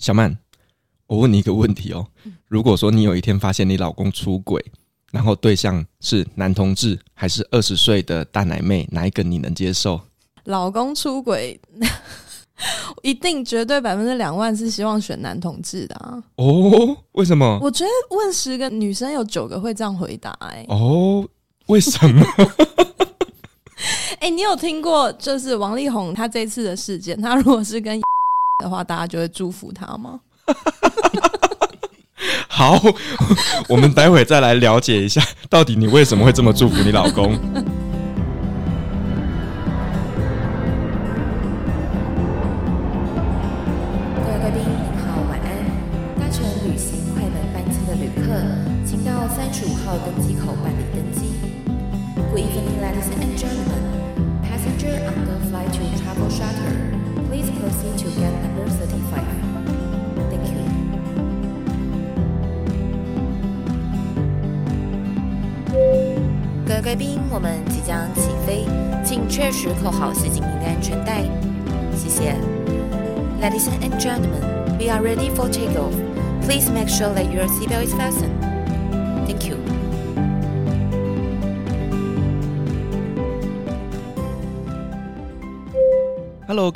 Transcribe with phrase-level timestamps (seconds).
[0.00, 0.34] 小曼，
[1.06, 2.06] 我问你一个问题哦，
[2.48, 4.64] 如果说你有一天发现你老公出轨，
[5.12, 10.00] 然后对象是男同志还是二十岁的大奶妹，哪一个你能接受？
[10.44, 11.60] 老公出轨，
[13.02, 16.22] 一定绝对百分之两万是希望选男同志的啊！
[16.36, 17.58] 哦，为什么？
[17.60, 20.66] 我觉得问十个女生有九个会这样回答哎、欸。
[20.70, 21.28] 哦，
[21.66, 22.24] 为什么？
[24.20, 27.20] 哎、 欸，你有听过就是王力宏他这次的事件？
[27.20, 28.00] 他如果是跟
[28.60, 30.20] 的话，大家就会祝福他吗？
[32.48, 32.78] 好，
[33.68, 37.38] 我们待会再来了解一下，到底你为什么会这么祝福你老公。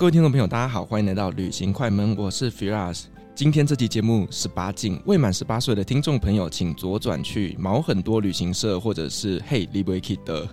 [0.05, 3.05] 各位听众朋友，大家好，欢迎来到旅行快门，我是 Firas。
[3.35, 10.47] 今天这期节目十八禁，未满十八岁的听众朋友，请左转去毛很多旅行社，或者是 Hey Libre Kid 的。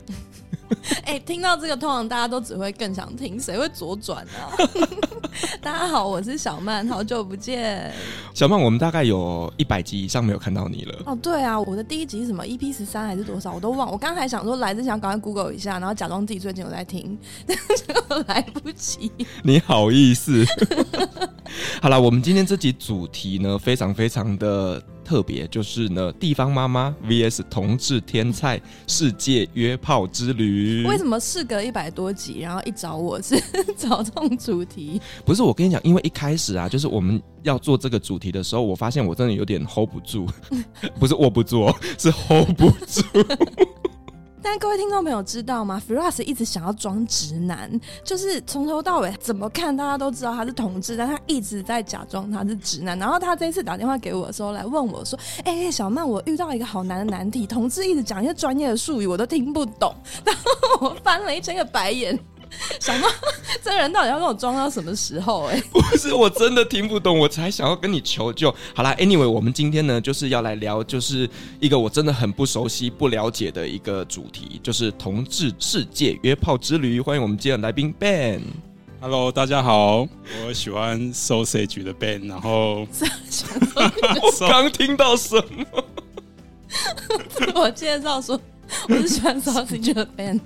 [1.06, 4.56] 哎、欸，听到这个，通常大家都只会更想听，谁会左转呢、啊？
[5.62, 7.92] 大家好，我是小曼，好久不见。
[8.34, 11.00] 小曼，我们大概有一百集以上没有看到你了。
[11.06, 13.92] 哦，对啊，我的第一集是什么 EP 十三还是多少，我都忘。
[13.92, 19.12] 我刚才想说来之前赶快 Google 一下，然后假装自己最近有在听，就来不及。
[19.44, 20.46] 你好意思？
[21.82, 24.82] 好了，我们今天这集主题呢，非常非常的。
[25.12, 30.86] 特别就是呢，地方妈妈 VS 同志天菜世界约炮之旅。
[30.88, 33.38] 为什么事隔一百多集，然后一找我是
[33.76, 35.02] 找这种主题？
[35.26, 40.26] 不是，我跟你讲，因为一开始啊，就是我们要做这个主题的时候，我发现我真的有点 hold 不住，
[40.98, 41.70] 不是握不住，
[42.00, 43.04] 是 hold 不住。
[44.44, 47.70] 但各位听众朋友知道吗？Firas 一直想要装直男，
[48.04, 52.98] 就是从头到尾怎么看大家都知道他是同志，但他一直在假装他是直男。
[52.98, 59.94] 然后他这一次打电话给我的时候，来问我说：“哎、小曼，我遇到一个好难的难题，同志一直讲一些专业的术语，我都听不懂。
[60.26, 62.18] ”然后我翻了一千个白眼。
[62.80, 63.08] 想到
[63.64, 65.46] 这人到底要跟我装到什么时候？
[65.46, 65.56] 欸？
[65.58, 68.54] 哎， 不是，我真的听不懂，我才想要跟你求救。
[68.76, 71.30] 好啦，Anyway，我们今天呢就是要来聊，就是
[71.60, 77.00] 一个我真的很不熟悉、不了解的一个主题，就是同志世界约炮之旅。
[77.00, 78.42] 欢迎我们今天的来宾 Ben。
[79.00, 80.08] Hello，大家好，
[80.46, 82.28] 我喜欢 Sausage 的 Ben。
[82.28, 82.86] 然后，
[84.22, 85.84] 我刚听到什么？
[87.30, 88.40] 自我介绍说
[88.88, 90.40] 我是喜欢 Sausage 的 Ben。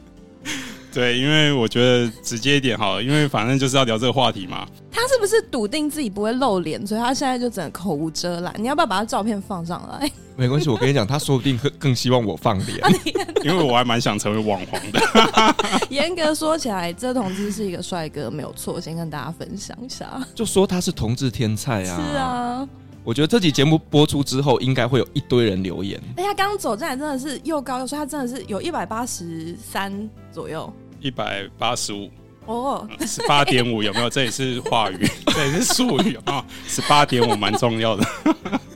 [0.95, 4.66] 对，因为我觉得直接一点好了，因为反正就是要聊这个话题嘛。
[4.89, 8.56] 他是不是笃定自己不会露脸，所以他现在就整个口无遮拦？
[8.57, 10.09] 你要不要把他照片放上来？
[10.38, 12.79] 没关系，我跟你讲，他说不定更更希望我放脸，
[13.44, 15.01] 因为我还蛮想成为网红的。
[15.91, 18.79] 严格说起来，这同志是一个帅哥，没有错。
[18.79, 21.95] 先跟大家分享一下，就说他是同志天菜啊。
[21.97, 22.67] 是啊，
[23.03, 26.01] 我觉得这集节目播出之后，应该会有一堆人留言。
[26.16, 30.72] 哎，他刚走进来真的是又高又帅，他真的是有一百八十三左右。
[31.05, 32.09] 一百八十五
[32.47, 34.09] 哦，十八点五有没有？
[34.09, 36.43] 这也是话语， 这也是术语啊！
[36.67, 38.03] 十八点五蛮重要的。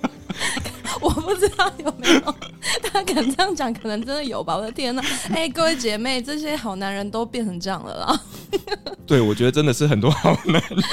[1.01, 2.35] 我不知道有没有，
[2.83, 4.55] 他敢这样讲，可能真的有吧？
[4.55, 5.01] 我的天哪！
[5.33, 8.21] 哎、欸，各位姐妹，这些好男人都变成这样了啦。
[9.07, 10.83] 对，我觉得真的是很多好男人，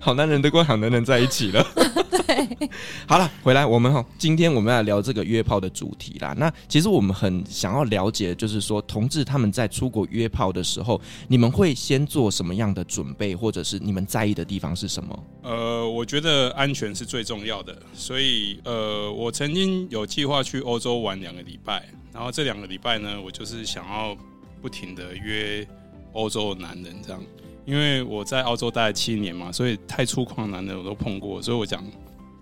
[0.00, 1.66] 好男人都跟好男人在一起了。
[3.06, 6.34] 好了，回来我们哈，今天我们要聊这个约炮的主题啦。
[6.38, 15.24] 那其实我们很想要了解，就是说同志他们在出国约炮的时候，你们会先做什么样的准备，或者是你们在意的地方是什么？
[15.42, 24.16] 呃，我觉得安全是最重要的，所以呃，我曾经有计划去欧洲玩两个礼拜，然后这两个礼拜呢，我就是想要
[24.62, 25.66] 不停的约
[26.12, 27.22] 欧洲的男人这样，
[27.66, 31.84] 因为我在澳洲待了七年嘛，所以太粗犷的男人我都碰过，所以我讲。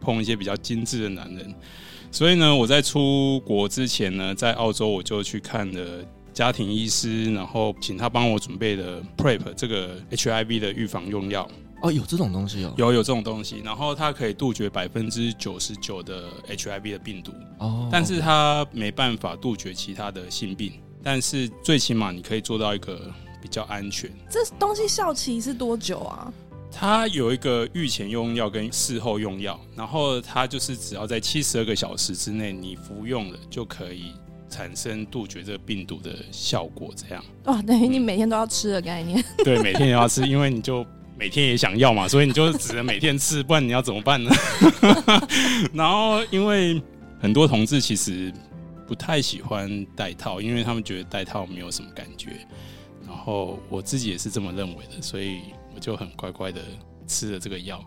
[0.02, 1.54] 碰一些比较精致的男人，
[2.10, 6.04] 所以呢，我在出国之前呢，在澳洲我就去看了
[6.34, 11.49] 家庭医师，然后请他帮我准备的 PrEP 这个 HIV 的预防用药。
[11.82, 17.32] 哦，有这种东西哦，有有这种东西，然后它可以杜绝百分之九十九的 HIV 的病毒。
[17.58, 24.08] 哦，但是它没办法杜绝其他的性病，但是最起码你可以做到一个比较安全。
[24.31, 26.32] 这东西效期是多久啊？
[26.74, 34.12] 它有一个预前用药跟事后用药，然后它就是只要在七十二个小时之内你服用了，就可以
[34.48, 36.90] 产生杜绝这个病毒的效果。
[36.96, 39.20] 这样 哇，等于你每天都要吃的概念。
[39.20, 40.84] 嗯、对，每天也要吃，因为你就
[41.16, 44.30] 每天也想要嘛，所以你就只能每天吃，不然你要怎么办呢？
[45.74, 46.82] 然后因为
[47.20, 48.32] 很多同志其实
[48.88, 52.30] 不太喜欢戴套，因为他们觉得戴套没有什么感觉。
[53.06, 55.40] 然后我自己也是这么认为的，所以。
[55.82, 56.61] 我就很乖乖的
[57.08, 57.84] 吃了这个药，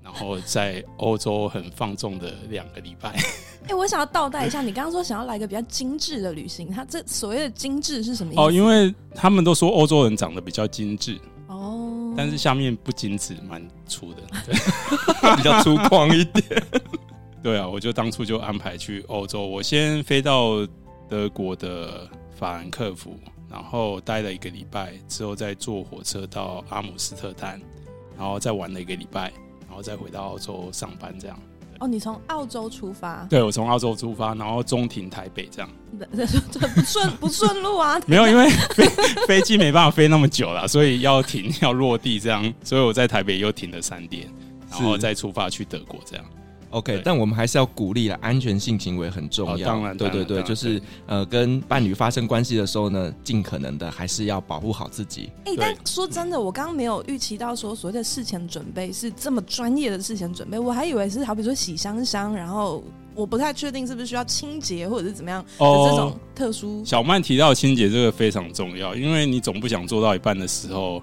[0.00, 3.10] 然后在欧洲很放纵的两个礼拜。
[3.66, 8.40] 哎、欸，我想要倒带一下，你刚刚说想要来一个比较精致的旅行，它这所谓的精致是什么意思？
[8.40, 11.18] 哦，因为他们都说欧洲人长得比较精致
[11.48, 14.54] 哦，但是下面不精致，蛮粗的，对
[15.34, 16.64] 比较粗犷一点。
[17.42, 20.64] 对啊，我就当初就安排去欧洲，我先飞到
[21.08, 22.08] 德国的
[22.38, 23.18] 法兰克福。
[23.52, 27.60] 然后待了一个礼拜之后，再坐火车到阿姆斯特丹，
[28.16, 29.30] 然后再玩了一个礼拜，
[29.68, 31.38] 然后再回到澳洲上班，这样。
[31.78, 33.26] 哦，你从澳洲出发？
[33.28, 35.68] 对，我从澳洲出发，然后中停台北，这样。
[36.50, 38.00] 这 不顺不顺路啊？
[38.06, 38.86] 没有，因为 飞
[39.26, 44.26] 飞机没办法飞那么久了，所以要停要落地这样，所以我在台北又停了三天，
[44.70, 46.24] 然后再出发去德国这样。
[46.72, 49.66] OK，但我们还是要鼓励了，安全性行为很重要。
[49.66, 55.30] 哦、当然，对对对，就是呃，跟伴侣发生关系的时候呢，尽可能的还是要保护好自己。
[55.44, 62.82] 哎、欸，但说真的，我刚刚没有预期到说所谓的事前准备是这么专业的事前准备，我还以为是好比说洗香香，然后
[63.14, 66.80] 我不太确定是不是需要清洁或者是怎么样的这种特殊。
[66.80, 71.02] 哦、小曼提到清洁这个非常重要，因为你总不想做到一半的时候，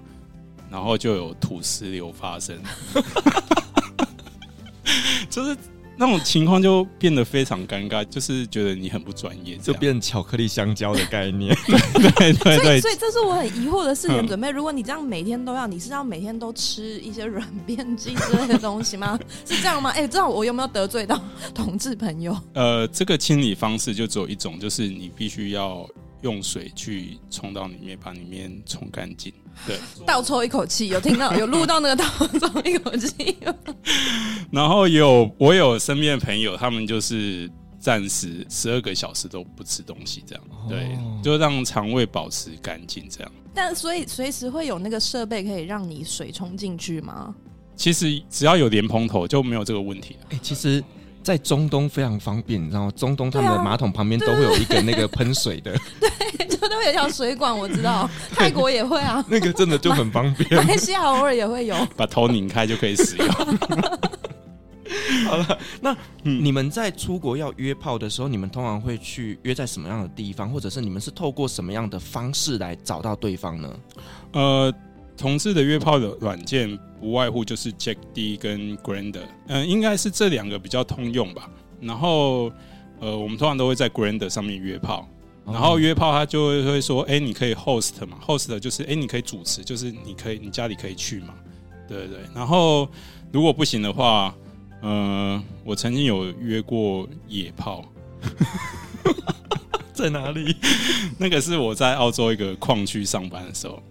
[0.72, 2.58] 然后就有土石流发生。
[5.30, 5.58] 就是
[5.98, 11.54] 那种情况就变得非常尴尬，就是觉得你很不专业，就变巧克力香蕉的概念。
[11.68, 14.50] 对对对，所以所以这是我很疑惑的事情准备。
[14.50, 19.20] 如果你这样每天都要，你是要每天都吃一些软便剂之类的东西吗？
[19.46, 19.90] 是这样吗？
[19.92, 21.22] 哎、欸，这样我有没有得罪到
[21.54, 22.38] 同志朋友？
[22.54, 25.86] 呃，这个清理方式就只有一种，就是你必须要。
[26.22, 29.32] 用水去冲到里面，把里面冲干净。
[29.68, 32.06] 对，倒抽一口气，有听到 有录到那个倒
[32.40, 33.38] 抽一口气。
[34.52, 43.32] 然后有我有身边的朋友，他们就是暂时十二个小时都不吃东西，这样对，就让肠胃保持干净，这样。
[43.54, 47.34] 但所以随时会有那个设备可以让你水冲进去吗？
[47.76, 50.18] 其实只要有莲蓬头就没有这个问题。
[50.30, 50.84] 哎、欸，其实。
[51.22, 52.92] 在中东非常方便，你知道吗？
[52.96, 58.10] 中东他们的马桶旁边都会有一个那个喷水的，对，就都会有一条水管，我知道。
[58.34, 60.56] 泰国也会啊， 那个真的就很方便。
[60.56, 63.28] 马来西亚偶尔也会有，把头拧开就可以使用。
[65.28, 73.76] 好了，那你们在出国要约炮的时候，你们通常会去约在什么样的地方，或者是你们是透过什么样的方式来找到对方呢？
[74.32, 74.74] 呃。
[75.20, 81.50] 同志的约炮的软件不外乎就是 Jack D 跟 Grander，嗯，应该是这两个比较通用吧。
[81.82, 82.50] 然后，
[83.00, 85.06] 呃，我们通常都会在 Grander 上面约炮，
[85.46, 91.34] 然后约炮他就会会说，哎、欸，你可以 host 嘛，host 就是，哎、欸，你可以主持，就是你可以你家里可以去嘛，
[91.86, 92.20] 对对对。
[92.34, 92.90] 然后
[93.32, 94.34] 如果不行的话，
[94.82, 97.84] 呃，我曾经有约过野炮，
[99.94, 100.56] 在哪里？
[101.20, 103.84] 那个是我在澳洲一个矿区上班的时候。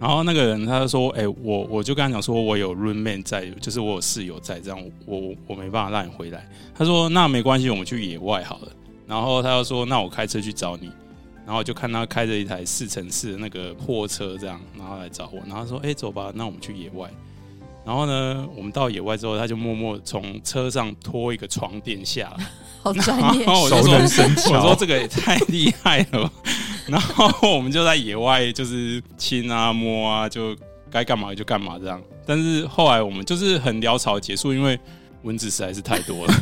[0.00, 8.68] 然后那个人他就说：“哎、我我就跟他讲说，我有 roommate 在，就是我有室友在，这样我我没办法让你回来。”他说：“那没关系，我们去野外好了。”
[9.06, 10.90] 然后他就说：“那我开车去找你。”
[11.46, 15.40] 然后就看他开着一台四乘四的那个货车这样，然后来找我。
[15.46, 17.08] 然后说：“哎、走吧，那我们去野外。”
[17.84, 22.46] 然后呢，我们到野外之后，他就默默从车上拖一个床垫下来，
[22.82, 24.52] 好专业，熟能生巧。
[24.58, 26.32] 我说这个也太厉害了。
[26.86, 30.56] 然后我们就在野外，就是亲啊摸啊，就
[30.90, 32.00] 该干嘛就干嘛这样。
[32.26, 34.78] 但是后来我们就是很潦草结束，因为
[35.22, 36.34] 蚊子实在是太多了，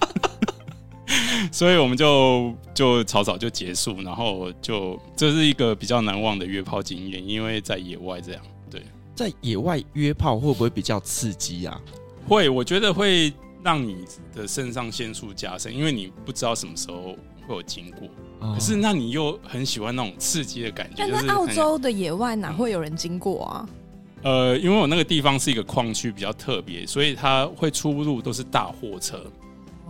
[1.52, 4.00] 所以我们就就草草就结束。
[4.02, 8.42] 然后就这是一个比较难忘的约炮经验，因为在野外这样。
[9.20, 11.78] 对，在野外约炮会不会比较刺激啊？
[12.26, 17.16] 会，我觉得会让你的肾上腺素加深，因为你不知道什么时候。
[17.48, 18.08] 会有经过，
[18.54, 20.96] 可是那你又很喜欢那种刺激的感觉。
[20.98, 23.68] 但在澳洲的野外哪会有人经过啊？
[24.22, 29.20] 呃，因为我那个地方是一个矿区，比较特别，所以它会出入都是大货车。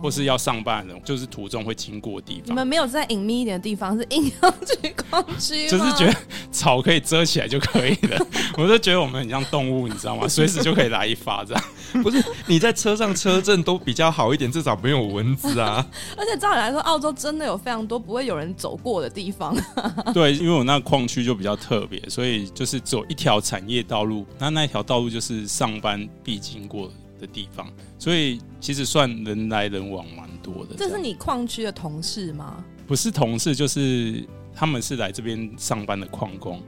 [0.01, 2.47] 或是要上班的人，就是途中会经过的地方。
[2.47, 6.15] 你们没有在隐秘一点的地方，是硬要去矿区，就是觉得
[6.51, 8.27] 草可以遮起来就可以了。
[8.57, 10.27] 我就觉得我们很像动物，你知道吗？
[10.27, 11.63] 随时就可以来一发这样。
[12.01, 15.85] 不是你在车上车震都比较好一点，至少没有蚊子啊。
[16.17, 19.55] 而且照理来说，澳洲真的有非常多不会有人走过的地方。
[20.13, 26.93] 对，因为我那矿区就比较特别，所以就是只有一条产业道路，那那一条道路就是上班必经过的
[27.27, 30.75] 地方，所以其实算人来人往蛮多的。
[30.77, 32.63] 这是你矿区的同事吗？
[32.87, 36.61] 不是同事，就是他们是来这边上班的矿工。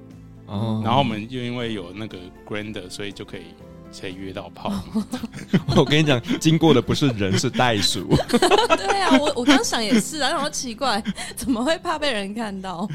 [0.47, 2.17] 哦，然后我们又因为有那个
[2.47, 3.41] grinder，所以就可以。
[3.93, 4.73] 才约到炮，
[5.77, 8.07] 我跟你讲，经过的不是人，是袋鼠。
[8.75, 10.99] 对啊，我我刚想也是啊，让我奇怪，
[11.35, 12.89] 怎么会怕被人看到？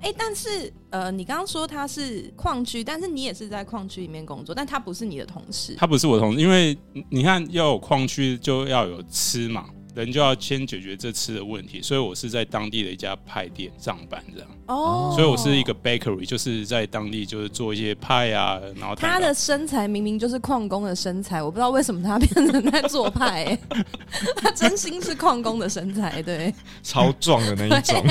[0.00, 5.74] 哎、欸，但是呃，你刚刚说他是矿区，但是你也是在矿区里面工作，但他不是你的同事。
[5.76, 6.76] 他不是我的同事，因为
[7.08, 9.66] 你看要有矿区就要有吃嘛。
[9.92, 14.48] 人就要先解决这吃的问题，所以我是在当地的一家派店上班，这样。
[14.66, 23.58] 哦，所以我是一个 bakery，就是在当地就是做一些派啊，然后他的身材明明就是矿工的身材，我不知道为什么他变成在做派，欸，
[24.38, 26.54] 他真心是矿工的身材，对，
[26.84, 28.04] 超壮的那一种。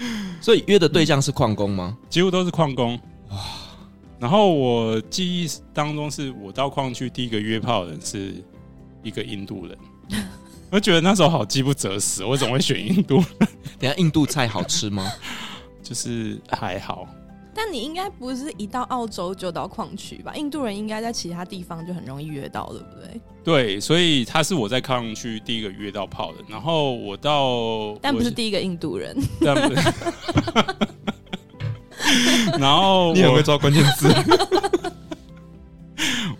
[0.00, 0.04] 啊，
[0.40, 1.96] 所以约的对象是矿工吗？
[2.08, 2.98] 几乎都是矿工。
[3.30, 3.38] 哇，
[4.18, 8.34] 然后我记忆当中是我到矿区第一个约炮的人是
[9.02, 9.78] 一个印度人。
[10.70, 13.22] 我觉得那时候好饥不择食，我怎么会选印度？
[13.78, 15.10] 等下印度菜好吃吗？
[15.82, 17.06] 就是还好。
[17.54, 20.34] 但你应该不是一到澳洲就到矿区吧？
[20.34, 23.20] 印度人应该在其他地方就很容易约到，对不对？
[23.44, 26.38] 对，所以他是我在矿区第一个约到炮的。
[26.48, 29.16] 然后我到，但不是第一个印度人。
[29.40, 29.92] 但不是。
[32.58, 34.08] 然后你很会抓关键字。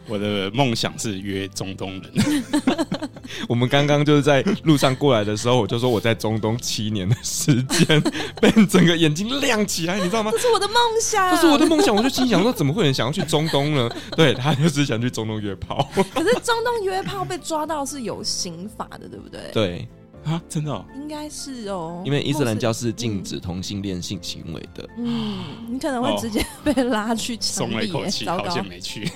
[0.07, 2.13] 我的梦想是约中东人。
[3.49, 8.03] 我们刚刚就是在路上过来的时候，我就说我在中东七年的时间，
[8.41, 10.31] 被整个眼睛亮起来，你知道吗？
[10.33, 11.95] 这是我的梦想，这是我的梦想。
[11.95, 13.89] 我就心想说，怎么会有人想要去中东呢？
[14.17, 15.89] 对，他就是想去中东约炮。
[16.15, 19.41] 可是中东约炮被抓到是有刑法的，对不对？
[19.53, 19.89] 对。
[20.25, 24.89] 啊，真的、哦，应该是哦，因为伊斯兰教是禁止同性恋性行为的。
[24.97, 27.71] 嗯，你可能会直接被拉去枪毙。
[27.71, 29.07] 松了一口气，好像没去。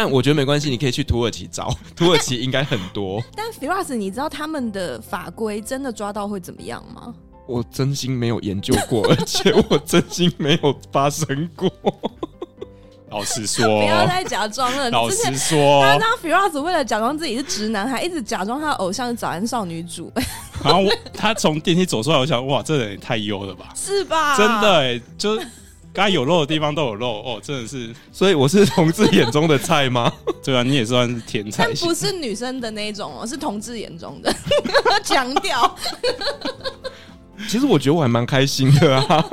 [0.00, 3.20] 但我觉得没关系，你可以去土耳其找， 土耳其应该很多。
[3.34, 7.12] 但 Firas，你知道他们的法规真的抓到会怎么样吗？
[7.48, 11.68] 我真心没有研究过，而且我真心没有发生过。
[13.10, 14.88] 老实说，不要再假装了。
[14.90, 20.12] 老实说，他让 Firas 为了假装自己是直男，还一直假装他的偶像是早安少女组。
[20.62, 23.72] 然后我他从电梯走出来，我想，哇，这人也太优了吧？
[23.74, 24.36] 是吧？
[24.36, 25.40] 真的哎、欸，就
[25.98, 27.92] 该有肉的地方都有肉哦，真的是。
[28.12, 30.12] 所以我是同志眼中的菜吗？
[30.44, 31.64] 对啊，你也算是甜菜。
[31.66, 34.32] 但不是女生的那种哦，是同志眼中的。
[35.02, 35.76] 强调。
[37.48, 39.26] 其实我觉得我还蛮开心的啊。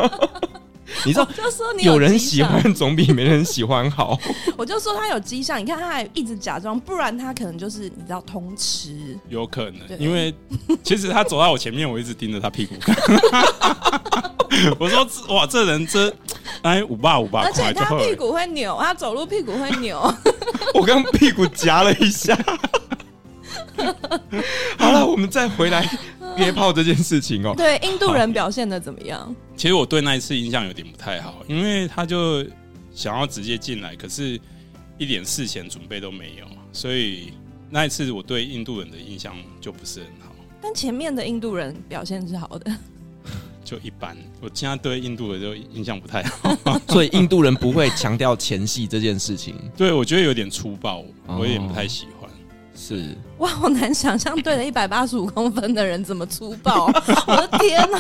[1.06, 4.18] 你知道，就说你有，有人喜欢总比没人喜欢好。
[4.56, 9.18] 我就说他有迹象，你看他还一直假装，不然他可能就是你知道通吃。
[9.30, 10.34] 有可能，因为
[10.84, 12.96] 其实他走在我前面，我一直盯着他屁股看。
[14.80, 16.14] 我说哇，这人真
[16.62, 20.00] 哎五八五八，而且他屁股会扭，他走路屁股会扭。
[20.74, 22.38] 我刚屁股夹了一下。
[24.78, 25.90] 好了，我们再回来。
[26.38, 29.34] 约炮这件事情哦， 对印度人表现的怎么样？
[29.56, 32.46] 其实我对那一次印象有点不太好，因为他就
[32.94, 34.38] 想要直接进来，可是
[34.98, 37.32] 一点事前准备都没有，所以
[37.70, 40.36] 那一次我对印度人的印象就不是很好。
[40.62, 42.76] 但前面的印度人表现是好的，
[43.64, 44.18] 就一般。
[44.42, 49.56] 我现在对印度的就印象不太好，所以印度人不会强调前戏这件事情。
[49.78, 52.08] 对，我觉得有点粗暴，我有点不太喜
[52.78, 56.88] 是哇，好难想象对了一百八十五公分的人怎么粗暴！
[57.26, 58.00] 我的天哪，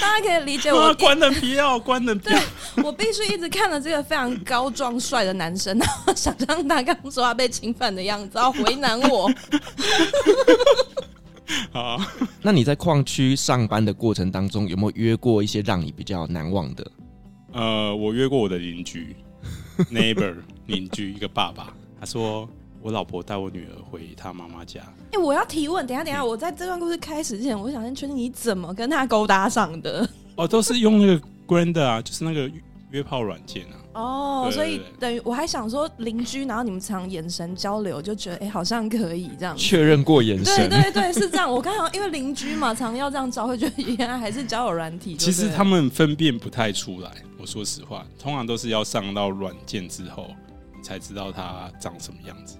[0.00, 2.28] 大家可以理解我 关的皮要关的皮，
[2.82, 9.30] 我必须一直看着这个非常高壮帅的男生，然后想象他刚说他被侵犯的样子，然后为难我。
[11.72, 12.00] 好，
[12.42, 16.90] 那你在矿区上班的过程当中，有没有约过一些让你比较难忘的？
[17.52, 19.16] 呃，我约过我的邻居
[19.92, 20.34] ，neighbor
[20.66, 22.48] 邻居一个爸爸，他说。
[22.80, 24.80] 我老婆带我女儿回她妈妈家。
[24.80, 30.08] 哎、欸，我要提问，等一下，等一下，我在这段故事开始之前，我想先确定你怎么跟她勾搭上的。
[30.36, 32.50] 哦，都是用那个 Grindr 啊，就是那个
[32.90, 33.74] 约炮软件啊。
[33.94, 39.56] 哦，所以等于我还想说邻居，然后你们常眼神交流，就觉得哎、欸，好像可以这样。
[39.56, 40.68] 确认过眼神。
[40.68, 41.50] 对对对，是这样。
[41.50, 45.16] 我刚好因为邻居嘛，常要这样招，会觉得原来还是交友软体。
[45.16, 50.28] 其实他们分辨不太出来，我说实话，通常都是要上到软件之后，
[50.76, 52.56] 你才知道他长什么样子。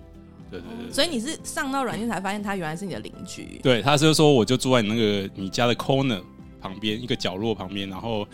[0.51, 3.61] 对对对，所以你是上到软件才发现他原来是你的邻居。
[3.63, 6.23] 对，他就说我就住在你那个你家的 corner
[6.61, 8.27] 旁边一个角落旁边，然后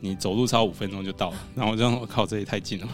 [0.00, 1.36] 你走路超五分钟就到了。
[1.54, 2.88] 然后我就说我靠，这也太近了。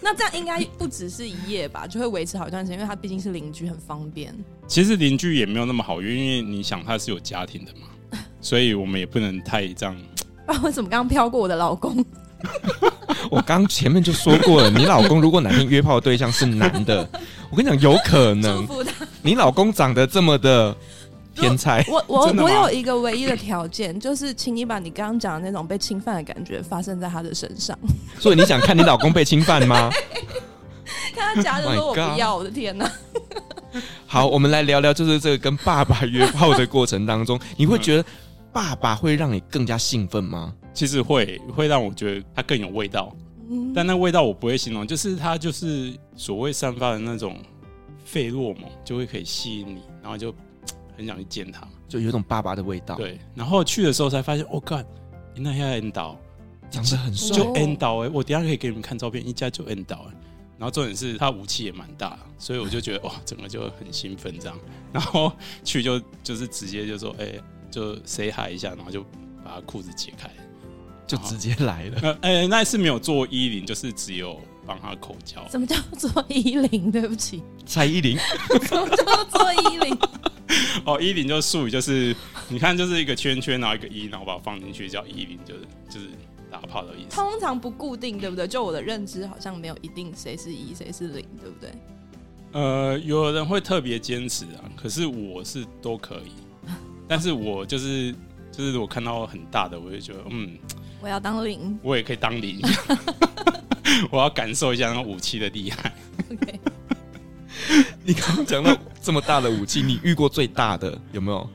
[0.00, 4.34] 那这样应该不只是一夜吧，就会维持好一段时间，因为他毕竟是邻居，很方便。
[4.66, 9.96] 其实邻居也没有那么好约，因为你想他是有家庭的嘛，所以我们也不能太这样。
[10.46, 12.04] 不然为什么刚刚飘过我的老公？
[13.30, 17.08] 我刚前面就说过了，你老公如果哪天约炮的对象是男的，
[17.50, 18.66] 我跟你讲，有可能。
[19.22, 20.76] 你老公长得这么的
[21.34, 27.78] 天才，我我我有一个唯一的条件，就是请你把你刚刚讲的那种被侵犯的感觉发生在他的身上。
[28.18, 29.90] 所以你想看你老公被侵犯吗？
[31.14, 32.90] 看他夹着说我不要，我的天哪！
[34.06, 38.04] 好，我们来聊聊，就是这个跟爸爸约炮的过程当中，你会觉得
[38.52, 40.52] 爸爸会让你更加兴奋吗？
[40.72, 43.14] 其实会会让我觉得它更有味道，
[43.50, 47.38] 嗯、但那味道我不会形容，就是它就是所谓散发的那种
[48.04, 50.34] 费洛蒙，就会可以吸引你，然后就
[50.96, 52.96] 很想去见他，就有一种爸爸的味道。
[52.96, 54.82] 对，然后去的时候才发现，我、哦、靠，
[55.36, 56.18] 那下 N 岛。
[56.70, 60.14] 长得很帅，就 N 岛哎，我等下可以给你们看照片，一家就 N 岛哎，
[60.56, 64.58] 然后重点是他武器也蛮大，所以我就觉得哇，整个就很兴奋这样，
[64.90, 65.30] 然后
[65.62, 69.02] 去就就是直接就说哎、欸，就 say hi 一下，然后就
[69.44, 70.30] 把他裤子解开。
[71.06, 71.98] 就直接来了。
[72.02, 75.46] 呃，哎、欸，那次没有做衣领，就是只有帮他口交。
[75.50, 76.90] 什么叫做衣领？
[76.90, 78.16] 对不起， 蔡依林。
[78.66, 79.98] 什么叫做衣领？
[80.84, 82.14] 哦，衣领就是术语，就是
[82.48, 86.06] 你看，就是一个圈圈，然后一个衣，然后把它放进去叫衣领，就是就是
[86.50, 87.14] 打炮的意思。
[87.14, 88.46] 通常不固定，对不对？
[88.46, 91.70] 就我的认知，好像没有一定谁是一，谁是零，对不对？
[92.52, 96.68] 呃，有人会特别坚持啊，可是我是都可以，
[97.08, 98.14] 但是我就是
[98.50, 100.58] 就是我看到很大的，我就觉得嗯。
[101.02, 102.60] 我要当零，我也可以当零，
[104.08, 105.92] 我要感受一下那个武器的厉害。
[106.30, 106.60] OK，
[108.04, 111.50] 你刚刚讲到这么大的武器，你遇过最大的有没有？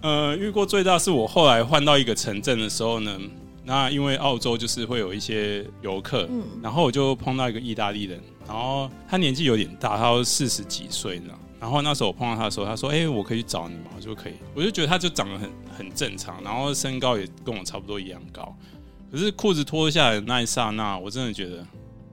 [0.00, 3.18] 呃，遇过最大是我后来换到一个城镇的时候呢。
[3.62, 8.18] 那因为澳洲就是会有一些游客，嗯，然后我就碰到一个意大利人，
[8.48, 11.32] 然后他年纪有点大，他四十几岁呢。
[11.60, 18.56] 然后那时候我碰到他的时候，他说：“哎、欸，我可以去找你吗？”我说可以，我就觉得他就长得很很正常，然后身高也跟我差不多一样高。
[19.12, 21.66] 可是裤子脱下来的那一刹那，我真的觉得，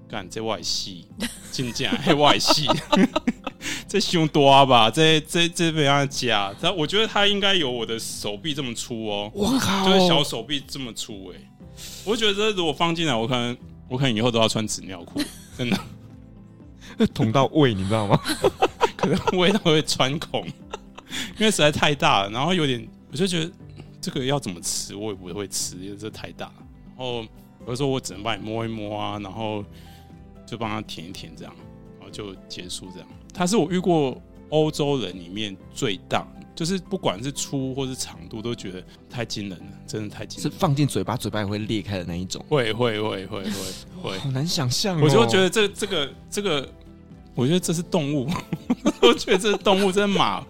[0.10, 1.08] 干这外戏，
[1.50, 2.68] 进价还外戏，
[3.88, 4.90] 这胸多吧？
[4.90, 6.54] 这这这非常假。
[6.60, 11.40] 他我觉得他应该有我的手臂这么粗哦，我靠，就是小手臂这么粗哎。
[12.04, 13.56] 我觉得这如果放进来，我可能
[13.88, 15.22] 我可能以后都要穿纸尿裤，
[15.58, 15.80] 真的，
[17.14, 18.20] 捅到胃，你知道吗？
[18.98, 20.44] 可能味道会穿孔，
[21.38, 23.52] 因为实在太大了，然后有点，我就觉得
[24.02, 26.54] 这个要怎么吃，我也不会吃，因为这太大了。
[26.88, 27.24] 然后
[27.64, 29.64] 我就说我只能帮你摸一摸啊，然后
[30.48, 31.54] 就帮他舔一舔，这样，
[32.00, 33.08] 然后就结束这样。
[33.32, 40.52] 他是我遇过欧洲人里面最大，就是不管是粗或是长度，都觉得太惊人了，真的太惊人了。
[40.52, 42.44] 是放进嘴巴，嘴巴也会裂开的那一种。
[42.50, 43.52] 会会会会会
[44.02, 45.02] 会，好难想象哦。
[45.04, 46.68] 我就觉得这这个这个。
[47.38, 48.28] 我觉得这是动物，
[49.00, 50.44] 我觉得这是动物，真马。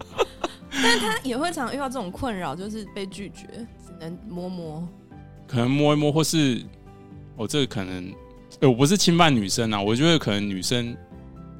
[0.70, 3.46] 但是他也会常遇到这种困扰，就是被拒绝，
[3.86, 4.88] 只能摸摸。
[5.46, 6.62] 可能摸一摸，或是
[7.36, 8.10] 我、哦、这个可能，
[8.60, 10.96] 欸、我不是侵犯女生啊，我觉得可能女生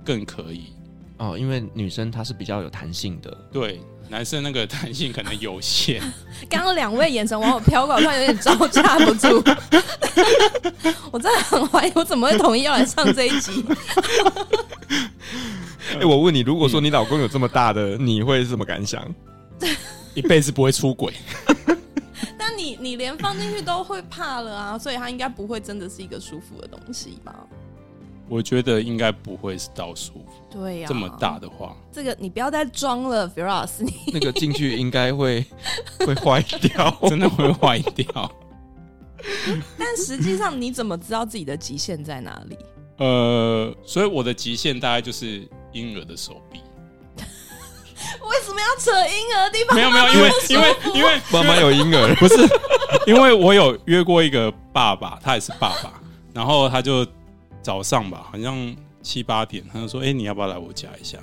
[0.02, 0.72] 更可以
[1.18, 3.36] 哦，因为女生她是比较有弹性的。
[3.52, 6.00] 对，男生那个弹性可能有限。
[6.48, 9.42] 刚刚两位眼神往我飘过来，突然有点招架不住。
[11.10, 13.64] 我真的很怀疑，我怎么会同意要来上这一集？
[15.94, 19.02] 哎、欸，我问你，如果说你老公有这么大的，嗯、你会是什么感想？
[20.14, 21.12] 一辈子不会出轨。
[22.38, 27.34] 但你你连放进去都会怕了啊，所以他应该不会真的是一个舒服的东西吧？
[28.28, 30.32] 我觉得应该不会是到舒服。
[30.50, 35.44] 对呀、啊，这么大的话，这个你不要再装了，Firas，你那个进去应该会
[36.06, 38.06] 会坏掉， 真的会坏掉。
[39.78, 42.56] 但实际上，你怎么知道自己的极限在哪里？
[42.98, 46.60] 呃，所以我的极限大概就是婴儿的手臂。
[48.20, 49.76] 为什么要扯婴儿的地方？
[49.76, 52.36] 没有没有，因为 因为因为妈妈有婴儿，不是
[53.06, 56.00] 因为我有约过一个爸爸，他也是爸爸，
[56.32, 57.04] 然后他就
[57.68, 61.18] 早上吧，好像七八点，他就说：“哎、欸，你要不要来我家一下？”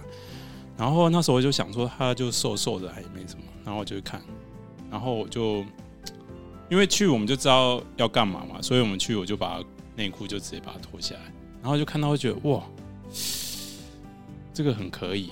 [0.77, 4.21] 然后那时候我就想说，他就瘦瘦的，还没什么，然后我就看，
[4.91, 5.65] 然后我就
[6.69, 9.59] 因为去我们就知道要干嘛嘛，所以我们去我就把
[9.95, 11.21] 内裤就直接把它脱下来。
[11.63, 12.61] 然后就看到，会觉得哇，
[14.53, 15.31] 这个很可以，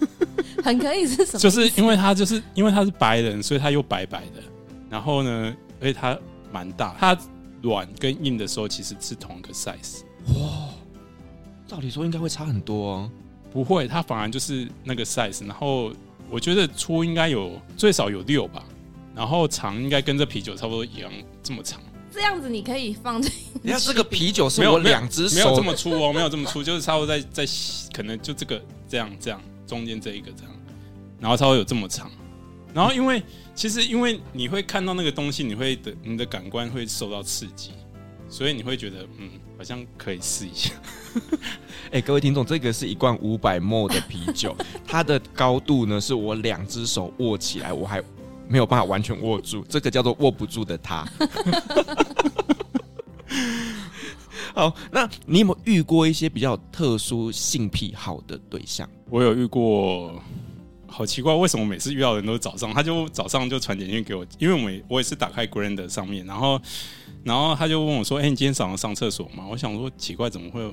[0.62, 1.38] 很可以是什么？
[1.38, 4.42] 就是因为他就是因为他是白人，所以他又白白的。
[4.90, 6.14] 然后呢，而且他
[6.52, 7.16] 蛮大，他
[7.62, 10.02] 软跟硬的时候其实是同一个 size。
[10.34, 10.68] 哇，
[11.66, 13.10] 照理说应该会差很多哦。
[13.52, 15.92] 不会，它反而就是那个 size，然后
[16.28, 18.64] 我觉得粗应该有最少有六吧，
[19.14, 21.10] 然后长应该跟这啤酒差不多一样
[21.42, 21.80] 这么长。
[22.12, 23.30] 这样子你可以放进。
[23.62, 27.52] 你看这个啤酒是我两只手没有这么粗哦，没有这么粗，就是差不多在在
[27.92, 30.52] 可能就这个这样这样中间这一个这样，
[31.20, 32.10] 然后差不多有这么长。
[32.74, 33.22] 然后因为
[33.54, 37.72] 其实因为你会看到那个东西，你会的你的感官会受到刺激，
[38.28, 40.70] 所以你会觉得嗯，好像可以试一下。
[41.92, 48.02] 哎，各位听众，这个是一罐五百 ml 的啤酒， 它的高度呢是我两只手握起来，我还。
[48.48, 51.04] 没有办法完全握住，这个叫做握不住的它。
[54.54, 58.88] 好，那你有没有遇过一些比较特殊性癖好的对象？
[59.10, 60.22] 我有遇过，
[60.96, 62.72] 好奇怪，为什么每次遇到的人都是早上？
[62.72, 66.58] 他就早上就传简讯给我，因为我们我也是打开 Grindr 上面，然后
[67.22, 70.68] 然后他就问我说：“哎、欸，你今天早上上厕所吗？”我想说奇怪，怎么会有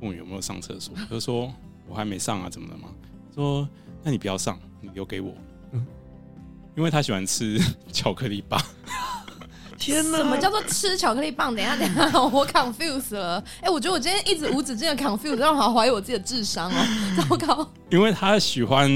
[0.00, 0.94] 问我有没有上厕所？
[0.96, 1.52] 他就说
[1.86, 2.88] 我还没上啊，怎么了吗？
[3.34, 3.68] 说
[4.02, 5.34] 那你不要上，你留给我。
[6.74, 7.60] 因为他喜欢吃
[7.92, 8.58] 巧克力棒，
[9.78, 10.16] 天哪！
[10.16, 11.54] 什么叫做吃巧克力棒？
[11.54, 13.38] 等一下，等一下， 我 confuse 了。
[13.60, 17.26] 哎、欸，我觉得我今天一直无止境的 confuse，让我好怀疑我自己的智商哦。
[17.28, 17.70] 糟糕！
[17.90, 18.90] 因为他喜欢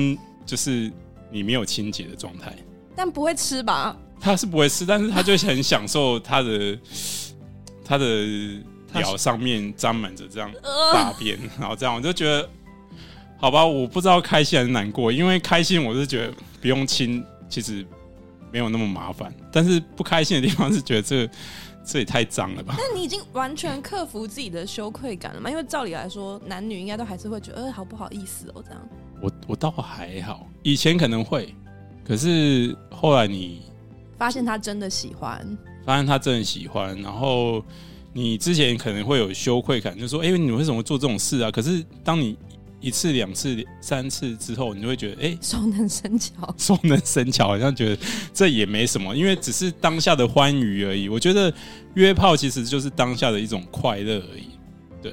[0.51, 0.91] 就是
[1.31, 2.53] 你没有清洁的状态，
[2.97, 3.97] 但不会吃吧？
[4.21, 6.77] 他是不会吃，但是他就很享受他的
[7.85, 8.59] 他的
[8.93, 10.51] 表上面沾满着这样
[10.93, 12.49] 大便，然后这样我就觉得
[13.39, 17.25] 好吧，我不知道开心还是难过，因为开心我是觉得不用亲。
[17.49, 17.85] 其实
[18.53, 21.29] 没有那么麻烦，但是不开心的地方是觉得这
[21.85, 22.75] 这也太脏了吧？
[22.77, 25.51] 那你已经完全克服自己的羞愧感了吗？
[25.51, 28.89] 因为照理来说，男女应该都还是会觉得，呃，好不好意思哦，这样。
[29.23, 31.55] 我我倒还好，以前可能会，
[32.05, 33.63] 可是后来你
[34.17, 37.63] 发现他真的喜欢，发现他真的喜欢，然后
[38.13, 41.51] 你之前可能会有羞愧感，就说，哎，你为什么做这种事啊？
[41.51, 42.37] 可是当你
[42.81, 51.09] 一次、两次、三次之后，你就会觉得，哎、欸，熟能生巧， 熟能生巧，好像觉得这也没什么，因为只是当下的欢愉而已。
[51.09, 51.53] 我觉得
[51.95, 54.49] 约炮其实就是当下的一种快乐而已，
[55.03, 55.13] 对，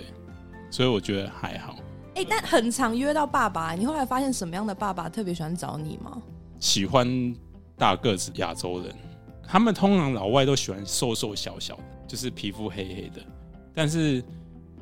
[0.72, 1.76] 所以我觉得还好。
[2.16, 6.22] 哎、欸，但很常约到爸爸，你后来发现什么样的爸爸特别喜欢找你吗？
[6.60, 7.36] 喜欢
[7.78, 8.96] 大个子亚洲人，
[9.46, 13.22] 他们通常老外都喜欢瘦瘦小小的，就是皮肤黑黑的，
[13.74, 14.24] 但是。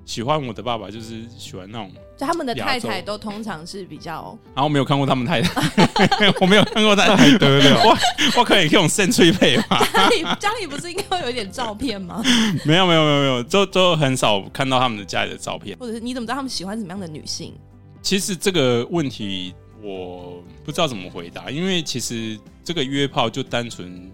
[0.05, 7.97] 喜欢我的爸爸就是喜欢那种，就他们的太太都通常是比较，然后没有看过他们太太， 我没有看过太太得了，我
[8.37, 9.65] 我 可以用圣翠配吗？
[9.91, 12.21] 家里家里不是应该会有一点照片吗？
[12.63, 17.53] 没有没有没有没有，就就很少看到他们的家里的照片，或者是你怎么知道他们喜欢什么样的女性？
[18.03, 24.11] 其实这个问题我不知道怎么回答，因为其实这个约炮就单纯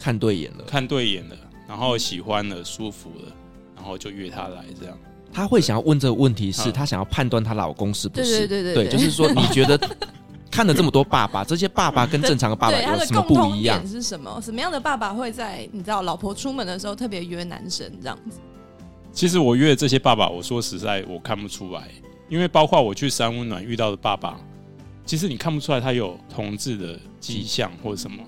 [0.00, 1.36] 看对眼了，看对眼了，
[1.68, 3.32] 然后喜欢了，舒服了，
[3.76, 4.98] 然后就约他来这样。
[5.32, 8.46] 他会想要问这个问题，是她想要判断她老公是不是？
[8.46, 9.78] 对对对对，对，就是说，你觉得
[10.50, 13.86] 看了这么多爸爸，这些爸爸跟正常的爸爸有什么不一样？
[13.86, 14.40] 是什么？
[14.42, 18.38] 什么样的爸爸会在你知道老婆出门的时候特别约男生这样子？
[19.12, 21.88] 其实我约的这些爸爸，我说实在，我看不出来，
[22.28, 24.40] 因为包括我去三温暖遇到的爸爸，
[25.04, 28.22] 其实你看不出来他有同志的迹象或者什么。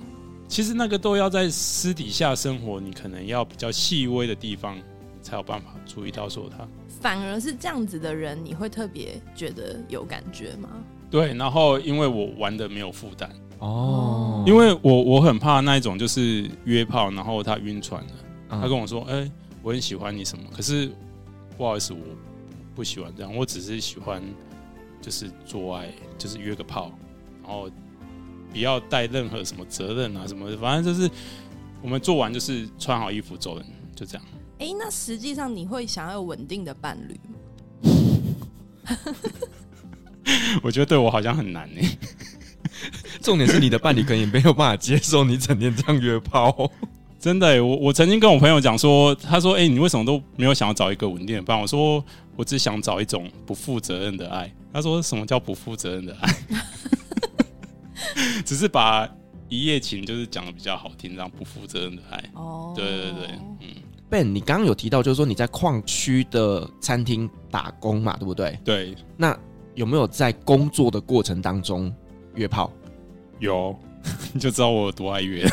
[0.49, 4.77] 其实那个都要在私底下生活，你可能要比较细微的地方，
[5.23, 6.67] 才有办法注意到说他。
[7.01, 10.69] 反而是这样子的人，你会特别觉得有感觉吗？
[11.11, 18.13] 对，然后因为我玩的没有负担哦，因为我我很怕那一种就是约炮，然后他晕船了，
[18.49, 19.33] 他跟我说：“哎、欸，
[19.63, 20.91] 我很喜欢你什么？”可是
[21.57, 21.99] 不好意思，我
[22.75, 24.23] 不喜欢这样，我只是喜欢
[25.01, 26.93] 就是做爱，就是约个炮，
[27.43, 27.69] 然后
[28.53, 31.11] 不要带任何什么责任啊什么的，反正就是
[31.83, 34.25] 我们做完就是穿好衣服走人，就这样。
[34.61, 37.35] 哎、欸，那实际上你会想要有稳定的伴侣吗？
[40.63, 41.81] 我觉得对我好像很难呢。
[43.23, 46.71] 重点是你的伴侣可能也没有办法接受你整天这样约炮。
[47.19, 52.05] 真的，我我曾经跟我朋友讲说，他说：“哎、欸，你为什么都没有想要找一个稳定的伴？”我说
[52.37, 56.35] ：“我只想找一种不负责任的爱。”他说：“什么叫不负责任的爱？”
[58.45, 59.09] 只是把
[59.49, 62.23] 一夜情就是讲的比较好听，这样不负责任的爱。
[62.35, 63.69] 哦，对对对，嗯。
[64.11, 68.59] Ben，你刚刚有提到，就是说你在矿区的餐厅打工嘛，对不对？
[68.65, 68.97] 对。
[69.17, 69.39] 那
[69.77, 71.95] 有没有在工作的过程当中
[72.35, 72.73] 约炮？
[73.39, 73.75] 有，
[74.35, 75.49] 你就知道我有多爱约。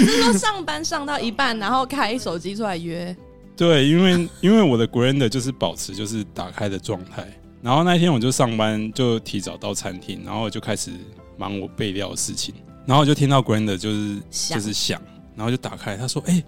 [0.00, 3.14] 你是说上班上到一半，然后开手机出来约？
[3.56, 7.26] 对，因为因为我的 Grindr 就是保持就是打开的状态，
[7.60, 10.92] 然后那天我就上班就提早到餐厅，然后我就开始
[11.36, 12.54] 忙我备料的事情，
[12.86, 15.02] 然后我就听到 Grindr 就是就是响，
[15.34, 16.44] 然后就打开，他说：“哎、欸。”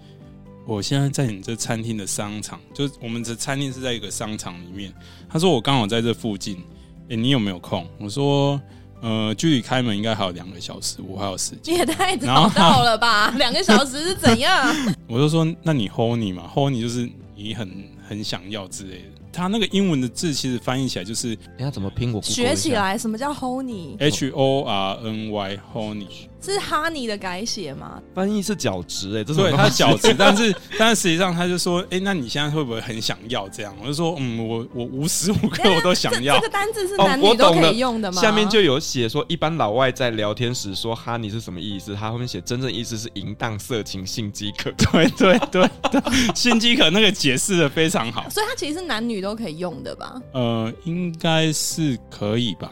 [0.67, 4.93] 我现在在你这餐厅的商场，就是我们这餐厅是在一个商场里面。
[5.29, 6.57] 他说我刚好在这附近，
[7.03, 8.61] 哎、欸，你有没有空？”我说
[9.01, 13.31] ：“呃，距离开门应该还有两个小时，我还有时间。”你也太早到了吧？
[13.39, 14.75] 两个小时是怎样？
[15.07, 17.71] 我就说：“那你 honey 嘛，honey 就是你很
[18.05, 21.27] 很想要之类的。”他那个英文的字其实翻译起来就是，
[21.57, 22.11] 你要怎么拼？
[22.11, 26.07] 我学起来，什么叫 honey？H O R N Y honey
[26.51, 28.01] 是 honey 的改写吗？
[28.13, 33.75] 翻译是角质哎，对，他角质， 但是但是实际上他就说，哎、欸，那你现在会不会很想要这样？
[33.81, 36.35] 我就说，嗯，我我无时无刻 我都想要。
[36.35, 38.19] 这个单字是男女都可以用的吗？
[38.19, 41.95] 哦、下面就有写说，一般老外在聊天时说 honey 是什么意思？
[41.95, 44.71] 他后面写真正意思是淫荡、色情、性饥渴。
[44.91, 48.29] 对对对对，性 饥渴那个解释的非常好。
[48.29, 50.15] 所以它其实是男女都可以用的吧？
[50.33, 52.71] 呃，应该是可以吧。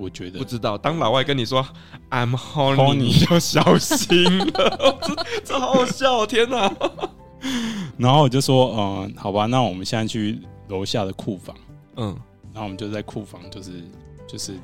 [0.00, 0.38] 我觉得。
[0.38, 1.64] 不知道，当老外跟你说
[2.10, 6.72] "I'm horny"，你就小心了，这 这好好笑，天哪！
[7.98, 11.54] 然后我就说，嗯，好吧，那我们现在去楼下的库房，
[11.96, 12.16] 嗯，
[12.52, 13.70] 然后我们就在库房，就是
[14.26, 14.54] 就是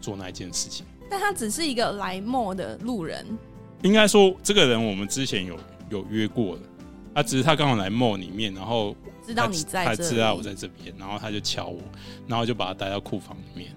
[0.00, 0.86] 做那一件事情。
[1.08, 3.24] 但他只是一个来 mall 的路人，
[3.82, 5.56] 应该说这个人我们之前有
[5.88, 6.62] 有约过的，
[7.14, 8.94] 他只是他刚好来 mall 里面，然后
[9.24, 11.80] 知道你在他知道我在这边，然后他就敲我，
[12.26, 13.70] 然后就把他带到库房里面。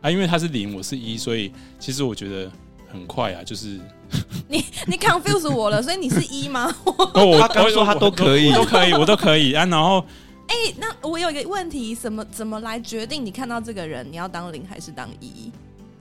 [0.00, 2.50] 啊，因为他是零，我是一，所以其实我觉得
[2.90, 3.78] 很快啊，就是
[4.48, 6.74] 你你 confuse 我了，所以你是一吗？
[7.14, 9.64] 哦、我他刚说他都可以，都可以，我都可以啊。
[9.66, 10.04] 然后，
[10.46, 15.52] 哎、欸，那我有一个问题，怎么怎么来决定你看到这个人，你要当零还是当一？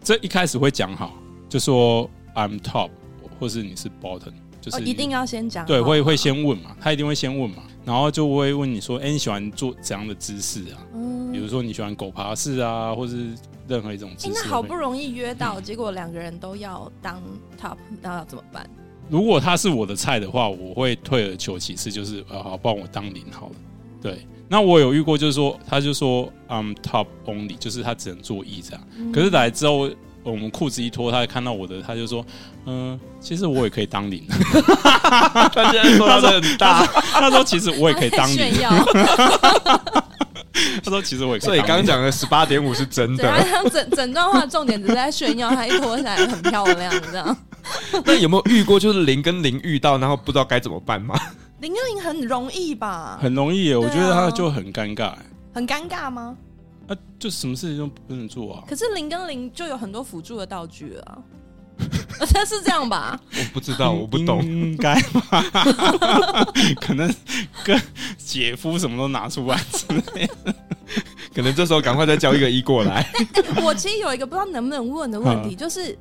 [0.02, 1.14] 这一开始会讲好，
[1.50, 2.90] 就说 I'm top，
[3.38, 4.32] 或是你是 bottom，
[4.62, 10.80] 就是、哦、一定要先讲，对，会会先问嘛，他一定会先问嘛，然后就会问你说，哎、欸，你喜欢做怎样的姿势啊？
[10.96, 13.28] 嗯，比如说你喜欢狗爬式啊，或是。
[13.70, 17.22] 任何一种姿势，那好不容易约到，结果两个人都要当
[17.62, 18.68] top，那要怎么办？
[19.10, 23.56] 如果他是我的菜的话，我会退而求其次，就是呃，好，帮我当零好了。
[24.02, 28.82] 对，那我有遇过，就是说，他就说 I'm top only，就是他只能做一这样。
[28.98, 29.90] 嗯、可是来之后，
[30.24, 32.26] 我们裤子一脱，他看到我的，他就说，
[32.66, 34.26] 嗯、呃，其实我也可以当零。
[35.54, 38.54] 他现在说他很大，他说其实我也可以当零。
[40.84, 43.44] 他说：“其实我也可以，所以刚刚讲的十八点五是真的。
[43.70, 47.38] 整整段话重点只是在炫耀，他一脱下来很漂亮，这样。
[48.06, 51.16] 那有没有遇过就是零跟零遇到，然后不知道该怎么办吗？
[51.60, 53.18] 零跟零很容易吧？
[53.22, 55.14] 很容易耶，我觉得他就很尴尬。
[55.54, 56.36] 很尴尬吗？
[56.88, 58.64] 啊，就什么事情都不能做啊。
[58.68, 61.18] 可是零跟零就有很多辅助的道具啊。
[62.26, 63.20] 这是这样吧？
[63.32, 65.44] 我不知道，我不懂，应该吧？
[66.82, 67.14] 可能
[67.64, 67.80] 跟
[68.18, 70.54] 姐夫什么都拿出来之类的，
[71.34, 73.10] 可能这时候赶快再交一个一过来。
[73.64, 75.98] 我其实有一个不知道能不能问的问题，就是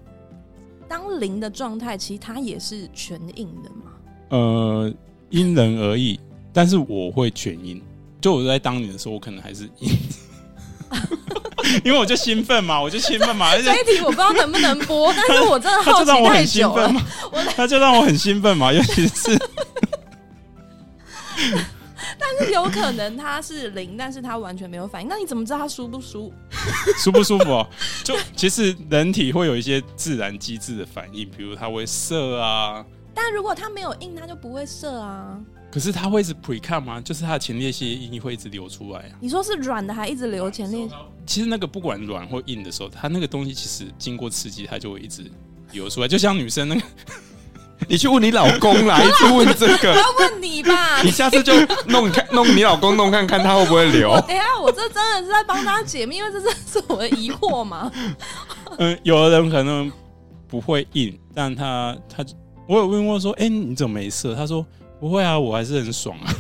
[0.89, 3.93] 当零的状态，其实它也是全硬的吗？
[4.31, 4.93] 呃，
[5.31, 6.19] 因人而异，
[6.53, 7.81] 但是我会全硬。
[8.21, 9.91] 就我在当你的时候，我可能还是硬。
[11.85, 13.57] 因为我就兴奋嘛，我就兴奋嘛。
[13.57, 16.93] 这一题我不知道能不能播，但是我真的好奇太久了。
[17.57, 19.39] 他就让我很兴奋嘛，尤其是。
[22.21, 25.09] 但是有可能他是零，但是他完全没有反应。
[25.09, 26.33] 那你怎么知道他舒不舒？
[26.99, 27.67] 舒不舒服哦？
[28.03, 32.85] 就其实人体会有一些自然机制的反应，比如他会射啊。
[33.15, 35.39] 但如果他没有硬，他就不会射啊。
[35.71, 37.01] 可是它会一直 pre cum 吗？
[37.01, 39.13] 就是它的前列腺液会一直流出来啊？
[39.21, 40.99] 你说是软的还一直流前列腺？
[41.27, 45.31] 其实那个不管软或硬的时候，它那个东西其实经过刺激，它就会一直
[45.73, 46.09] 流出来。
[46.09, 46.81] 就像女生那个，
[47.87, 51.03] 你去问你老公啦，一直问这个， 我要问你吧。
[51.03, 51.53] 你下次就
[51.87, 54.19] 弄看弄你老公弄看看他会不会流。
[54.27, 57.93] 等一下，我这真的是在帮他解密，因为这真的是我的疑惑嘛。
[58.79, 59.93] 嗯，有的人可能
[60.49, 62.25] 不会硬，但他他
[62.67, 64.35] 我有问过说，哎、欸，你怎么没射？
[64.35, 64.65] 他说。
[65.01, 66.35] 不会啊，我还是很爽啊。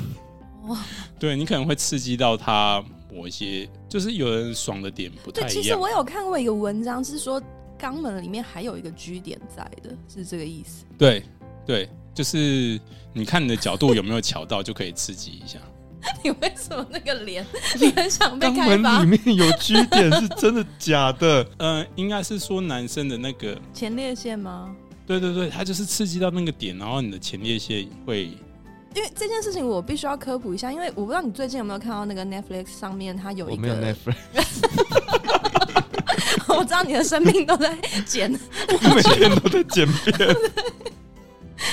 [0.68, 0.85] 哇，
[1.18, 5.51] 对，你可能会刺激到他某一些，就是有人爽的点不太一样。
[5.51, 7.42] 对，其实我有看过一个文章，是说
[7.81, 10.85] 肛门里面还有一个 G 点在的，是这个意思。
[10.99, 11.23] 对，
[11.64, 12.79] 对，就是
[13.14, 15.59] 你看你的角度有没有瞧到，就可以刺激一下。
[16.23, 17.44] 你为什么那个脸？
[17.81, 19.01] 你很想被开发？
[19.01, 21.42] 肛门里面有 G 点是真的假的？
[21.57, 24.75] 嗯、呃，应该是说男生的那个前列腺吗？
[25.07, 28.37] 对对对，它就是刺激到那个点，然后你的前列腺会。
[28.94, 34.14] 因为这件事情我必须要科普一下，因为我不知道你最近有没有看到那个 Netflix 上面它有一个，我没有 Netflix，
[36.59, 38.33] 我知道你的生命都在减，
[38.68, 40.37] 我每天都在剪片。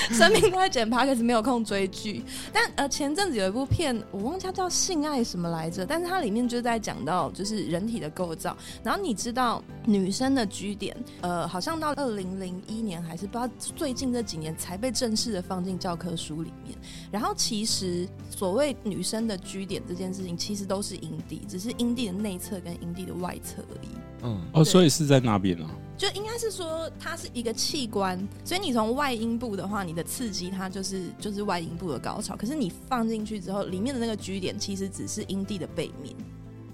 [0.14, 2.24] 生命都在剪 Podcast，没有空追剧。
[2.52, 8.56] 但呃，前阵子有一部片，我忘记它叫《性爱什么来着》，但是它里面就是在讲到就是人体的构造。
[8.82, 16.76] 然后你知道女生的 G 点，呃，好像到二零零一年还是不知道最近这几年才被正式的放进教科书里面。
[17.10, 23.88] 然后其实所谓女生的 G 点这件事情，其实都是阴蒂，只是阴蒂的内侧跟阴蒂的外侧而已。
[24.22, 25.70] 嗯，哦，所以是在那边啊。
[25.96, 32.36] 就应该是说它是一个器官，所以你从外阴部的话，你的刺激它就是就是外阴部的高潮。
[32.36, 36.14] 可是你放进去之后，里面的那个 G 点其实只是阴蒂的背面。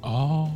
[0.03, 0.51] 哦，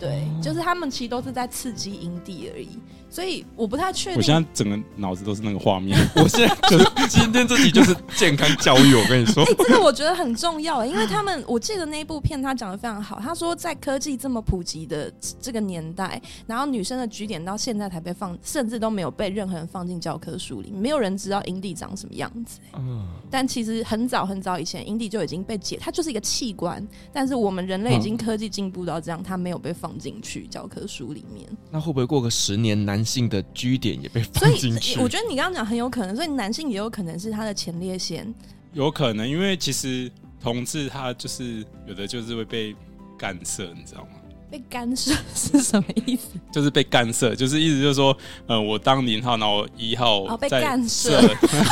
[0.00, 2.70] 对，就是他们其实都是在刺激阴蒂而已。
[3.10, 4.16] 所以我不太确定。
[4.16, 5.98] 我现在整个脑子都是那个画面。
[6.16, 9.42] 我现在就是今天这集就是健康教育，我跟你说。
[9.42, 13.18] 哎、欸，这个我觉得很重要，因为他们我记得那一部片他讲的非常好。
[13.18, 22.60] 他说在科技这么普及的这个年代，然后女生的据点到现在才被放，甚至都没有被任何人放进教科书里，没有人知道阴蒂长什么样子。
[22.76, 23.08] 嗯。
[23.30, 26.86] 但其实很早很早以前，阴蒂就已经被解，它就是一个器官。
[27.10, 31.48] 但是我们人类已经科技进步到这样，它没有被放进去教科书里面。
[31.70, 32.97] 那会不会过个十年男？
[32.98, 38.34] 男性的居点也被放进去，所以我觉得你刚刚讲很有可能，所以男性也有可能是他的前列腺，
[38.72, 42.74] 有可能，因为其实同志他就是有的就是会被
[43.16, 44.17] 干涉，你知道吗？
[44.50, 46.28] 被干涉是什么意思？
[46.50, 51.20] 就是被干涉，就是意思就是说，呃，我当零号，然后一号哦被干涉，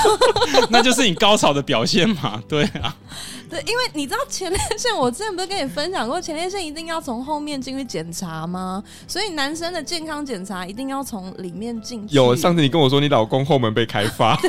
[0.69, 2.43] 那就是你高潮的表现嘛？
[2.47, 2.95] 对啊，
[3.49, 8.83] 对，因为你知道前列腺，我之前不是跟你分享过，前列腺一定要从后面进去检查吗？
[9.09, 12.15] 所以男生的健康检查一定要从里面进去。
[12.15, 14.39] 有上次你跟我说你老公后门被开发。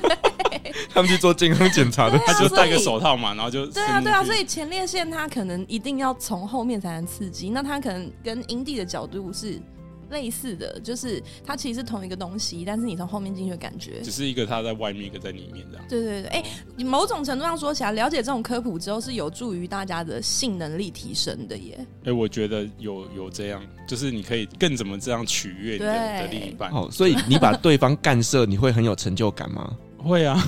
[0.97, 9.61] 他们去做健康检查的， 他就戴个手套嘛，然后就对啊对啊，所以前列腺它可能一定要从后面才能刺激，那它可能跟阴蒂的角度是
[10.09, 15.85] 类似的，就是它其实是同一个东西，但是你从后面进去的感觉，只是一个它在外面，一个在里面这样。
[15.87, 16.43] 对对对，哎、
[16.77, 21.75] 欸，某种程度上说起来，了解这种科普之后是有助于大家的性能力提升的耶。
[21.77, 26.71] 哎、欸，我觉得有有这样，就是你可以更怎么这样取悦你的，的另一半。
[26.71, 29.77] 哦，所以你把对方干涉，你会很有成就感吗？
[30.07, 30.41] 会啊，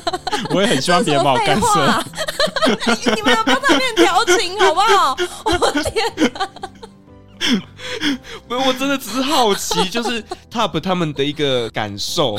[0.54, 2.04] 我也很希望别人把我干涉。
[3.14, 5.16] 你们要不要在面调情好不好？
[5.44, 6.48] 我天哪！
[8.48, 12.38] 不是，我真的只是好奇，就是 Top 他们的一个感受。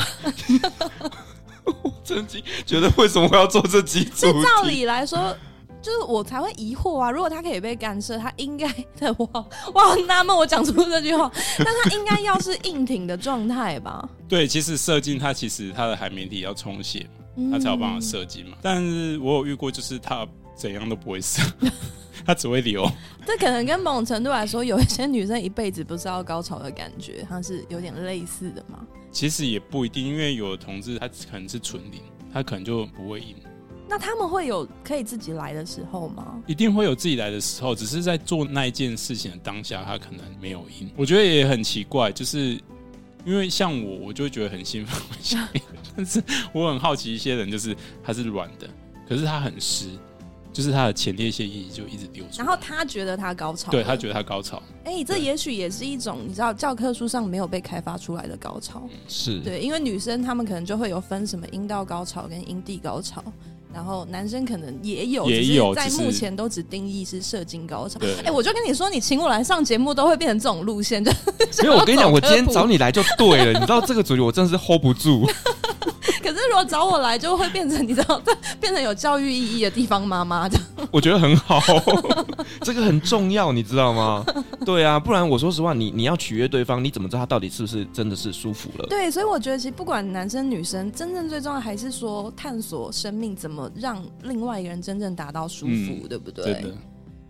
[1.64, 4.26] 我曾经觉得，为什么我要做这几组？
[4.42, 5.36] 照理来说。
[5.84, 7.10] 就是我才会疑惑啊！
[7.10, 8.66] 如果他可以被干涉，他应该
[8.96, 9.28] 的话，
[9.74, 11.30] 我好纳闷我讲出这句话，
[11.62, 14.08] 但他应该要是硬挺的状态吧？
[14.26, 17.06] 对，其实射精它其实它的海绵体要充血，
[17.52, 18.52] 它才有办法射精嘛。
[18.56, 21.42] 嗯、但是我有遇过，就是他怎样都不会射，
[22.24, 22.90] 他只会流。
[23.26, 28.80] 这可能跟某种程度来说，有一些女生一辈子不知道高潮的感觉，它是有点类似的嘛？
[29.12, 32.00] 其实也不一定，因为有的同志他可能是纯零，
[32.32, 33.36] 他可能就不会硬。
[33.94, 36.42] 那他们会有可以自己来的时候吗？
[36.48, 40.90] 一定会有自己来的时候，只是在做那一件事情的当下，他可能没有赢。
[40.96, 42.60] 我觉得也很奇怪，就是
[43.24, 45.48] 因为像我，我就会觉得很兴奋，
[45.96, 46.20] 但是
[46.52, 48.68] 我很好奇一些人，就是他是软的，
[49.08, 49.86] 可是他很湿，
[50.52, 54.60] 就是他的前列腺液就一直流出，然后他觉得他高潮，对他觉得他高潮。
[54.82, 63.22] 哎、欸，这也许也是一种你知道教科书上没有被开发出来的高潮，是对，因为女生她们可能就会有分什么阴道高潮跟阴蒂高潮。
[63.74, 67.98] 然后男生可能也有，也有，在目前都只定义是射精高潮。
[68.24, 71.10] 哎，我就跟你说，你请我来上节目都会变成这种路线，就
[71.62, 75.28] 没有我跟你讲，我今天找你来就对了，你知道这个主题我真的是 hold 不住。
[76.54, 78.22] 如果找我来，就会变成你知道，
[78.60, 80.56] 变成有教育意义的地方妈妈的。
[80.92, 81.60] 我觉得很好，
[82.62, 84.24] 这个很重要，你知道吗？
[84.64, 88.86] 对啊，不然我说实话，你你要取悦对方，你怎么知道他到底是不是真的是舒服了？
[88.88, 96.44] 对，所以我觉得其实不管男生女生，真正最重要还是说探索生命怎么让另外一个人真正达到舒服，嗯、对不对？
[96.44, 96.74] 真的，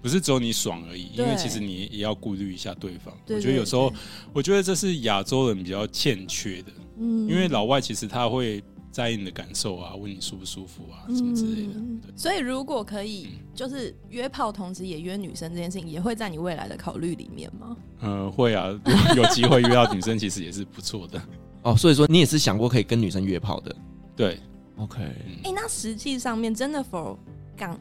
[0.02, 3.14] 不是只有你爽而已，因为其实你也要顾虑一下对方。
[3.24, 3.90] 对对对，我觉得有时候，
[4.34, 8.62] 我觉得这是亚洲人比较欠缺的，嗯，因为老外其实他会。
[8.94, 11.72] 在意你的感受啊，问你舒不舒服啊，什么之类的。
[11.74, 17.76] 嗯、所以如果可以，就是约炮同时也约女生这件事情，也会在你未来的考虑里面吗？
[18.02, 21.20] 嗯，会啊，如果有机会约到女生，其实也是不错的。
[21.62, 23.74] 哦，所以说你也是想过可以跟女生约炮的？
[24.14, 24.38] 对
[24.76, 25.02] ，OK。
[25.02, 27.16] 哎、欸，那实际上面真的 for
[27.59, 27.76] 肛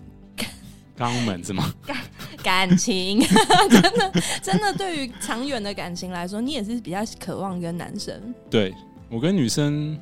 [0.98, 1.72] 肛门是吗？
[1.86, 1.98] 感
[2.42, 3.20] 感情
[3.70, 8.34] 真的真的对于长远的感情来说，你也是比较渴望跟男生？
[8.50, 8.74] 对，
[9.12, 9.96] 我跟女生。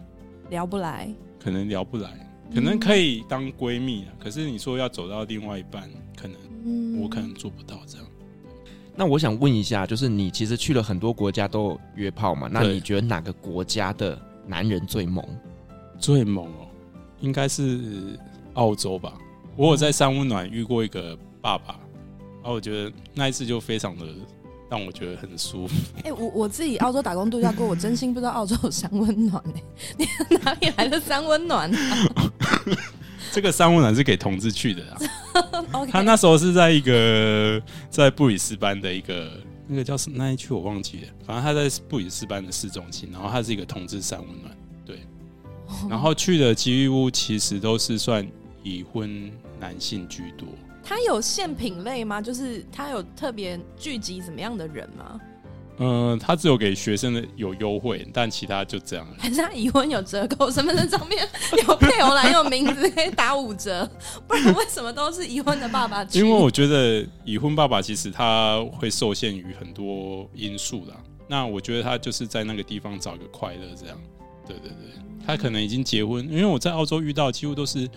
[0.52, 1.10] 聊不来，
[1.40, 2.10] 可能聊不来，
[2.54, 4.10] 可能可以当闺蜜啊。
[4.12, 8.06] 嗯、可是你说要走到另外一半，可能我可能做不到这样。
[8.94, 12.50] 那我想问一下，就是你其实去了很多国家都有约炮嘛？
[12.52, 15.26] 那你觉得哪个国家的男人最猛？
[15.98, 16.68] 最猛哦，
[17.22, 18.20] 应该是
[18.56, 19.18] 澳洲吧。
[19.56, 21.80] 我有在三温暖遇过一个爸爸，
[22.41, 24.06] 然后我觉得那一次就非常的。
[24.72, 25.76] 让我觉得很舒服。
[25.99, 29.61] 哎、欸，我我自己澳洲打工度假过，我真心不知道澳洲有三温暖哎、
[29.97, 32.32] 欸，你 哪里来的三温暖、啊？
[33.34, 34.97] 这个三温暖是给同志去的啊。
[35.74, 35.91] Okay.
[35.91, 39.30] 他那时候是在一个在布里斯班的一个
[39.67, 44.55] 那个叫什么那一区我忘记了，反正他在布里斯班的市中心，然后他是一个同志三温暖，
[44.86, 45.01] 对。
[45.89, 48.26] 然后去的吉屋其实都是算
[48.63, 50.47] 已婚男性居多。
[50.84, 52.21] 他有限品类吗？
[52.21, 55.19] 就是他有特别聚集怎么样的人吗？
[55.84, 59.07] 嗯，他只有给学生的有优惠，但其他就这样。
[59.17, 61.27] 还是他已婚有折扣，身份证上面
[61.67, 63.89] 有配偶栏有名字可以打五折，
[64.27, 66.03] 不然为什么都是已婚的爸爸？
[66.11, 70.93] 因为我觉得已婚爸爸其实他会受限于很多因素的。
[71.27, 73.97] 那我觉得他就是在那个地方找一个快乐，这样。
[74.45, 77.89] 对对对，他可能已经结婚，因为我在澳洲遇到几乎都是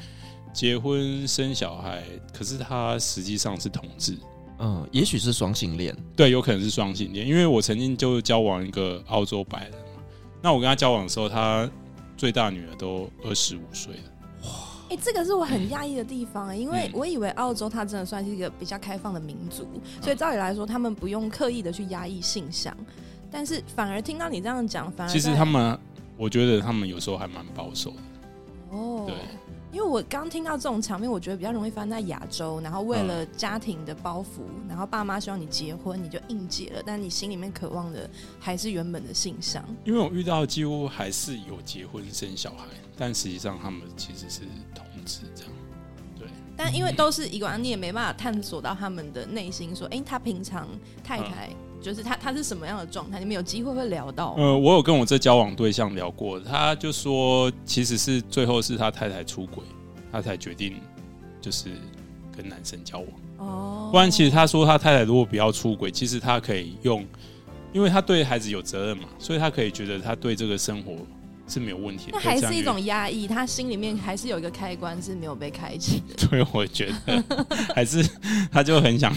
[0.55, 2.03] 结婚生小孩，
[2.33, 4.17] 可是他实际上是同志。
[4.61, 10.03] 嗯，也许是双性恋，对，有可能是双性恋，因为我曾经就交往一个澳洲白人嘛。
[10.41, 11.69] 那我跟他交往的时候，他
[12.17, 14.03] 最大女儿都二十五岁了。
[14.45, 14.49] 哇，
[14.91, 19.67] 哎、欸，这个是我很讶异的地方， 因为我以为澳洲它真的算是一个比较开放的民族，
[20.01, 22.75] 所以照理来说，他们不用刻意的去压抑性向，
[23.33, 25.77] 但是反而听到你这样讲，反而其实他们，
[26.17, 27.97] 我觉得他们有时候还蛮保守的。
[28.71, 29.17] 哦，对。
[29.75, 32.61] 因为我刚听到这种场面，我觉得比较容易发生在亚洲。
[32.61, 36.83] 然后为了家庭的包袱，嗯、然后爸妈希望你结婚，你就应结了。
[36.87, 38.09] 但你心里面渴望的
[38.39, 39.65] 还是原本的性向。
[39.85, 42.67] 因为我遇到几乎还是有结婚生小孩，
[42.97, 45.53] 但实际上他们其实是同志这样。
[46.17, 46.29] 对。
[46.57, 50.69] 但因为都是一个人，你也没办法探索到他们的内心，说，哎，他平常
[51.03, 53.19] 太太、嗯、就是他，他是什么样的状态？
[53.19, 54.35] 你们有机会会聊到？
[54.39, 59.63] 呃，我有跟我这交往对象聊过，他就说，其实是最后是他太太出轨。
[60.11, 60.77] 他才决定
[61.41, 61.71] 就是
[62.37, 63.09] 跟男生交往
[63.39, 67.05] 哦，不然其实他说他太太如果不要出轨，其实他可以用，
[67.73, 70.93] 因为他对孩子有责任嘛，所以他可以觉得他对这个生活
[71.49, 72.13] 是没有问题的。
[72.13, 76.15] 那还是一种压抑，他心里面还是有一个开关是没有被开启的。
[76.31, 78.09] 对，我觉得还是
[78.53, 79.13] 他就很想，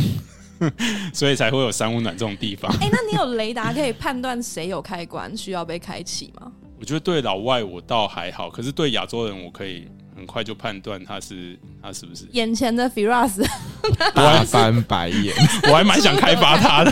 [1.13, 2.71] 所以才会有三温暖这种地方。
[2.81, 6.51] 哎、欸，那你有雷达可以判断谁有开关需要被开启吗？
[6.79, 9.87] 我觉得对老外我倒还好，可是对亚洲人我可以。
[10.17, 13.47] 很快就判断他是他是不是眼前的 Firas，
[14.15, 15.31] 大翻白眼，
[15.69, 16.91] 我还蛮想开发他的，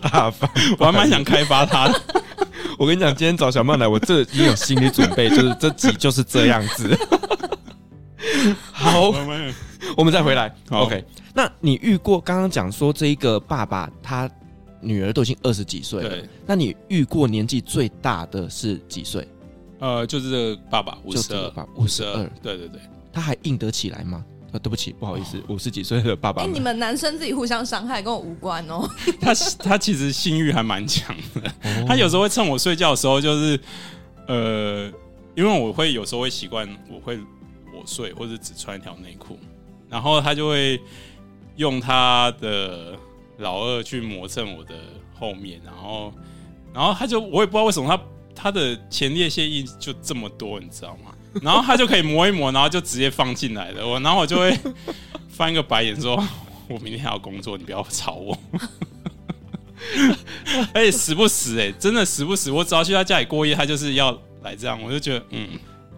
[0.00, 2.00] 大翻，我还蛮想开发他的。
[2.78, 6.96] 我跟你讲，今天找小曼来，我这已经有心理准备，就是这集就是这样子。
[8.70, 9.12] 好，
[9.96, 10.54] 我们再回来。
[10.70, 11.04] OK，
[11.36, 14.28] 那你遇过刚刚讲说这一个爸爸，他
[14.80, 16.16] 女儿都已经二十几岁了，
[16.46, 19.28] 那你遇过年纪最大的是几岁？
[19.78, 22.80] 呃，就是这个爸爸五十二，五十二，对对对，
[23.12, 24.24] 他还硬得起来吗？
[24.50, 26.40] 啊，对不起，不好意思，五十几岁的爸爸。
[26.40, 28.88] 哎、欸，你们男生自己互相伤害，跟我无关哦。
[29.20, 33.60] 他 他其实性欲还蛮强的，哦，他有时候会趁我睡觉的时候，就是
[34.26, 34.90] 呃，
[35.34, 39.38] 因为我会有时候会习惯，我会裸睡或者只穿一条内裤，
[39.90, 40.80] 然后他就会
[41.56, 42.96] 用他的
[43.38, 44.74] 老二去磨蹭我的
[45.18, 46.12] 后面，然后
[46.72, 48.02] 然后他就我也不知道为什么他。
[48.38, 51.10] 他的前列腺液就这么多，你知道吗？
[51.40, 53.84] 然后他就可以磨一磨，然后就直接放进来了。
[53.88, 54.54] 我然后我就会
[55.30, 56.22] 翻一个白眼说
[56.68, 58.38] ：“我明天还要工作，你不要吵我。
[60.74, 65.48] ”而且时不时哎、真的时不时，我只要去他家里过夜，他就是要来这样，我就觉得嗯，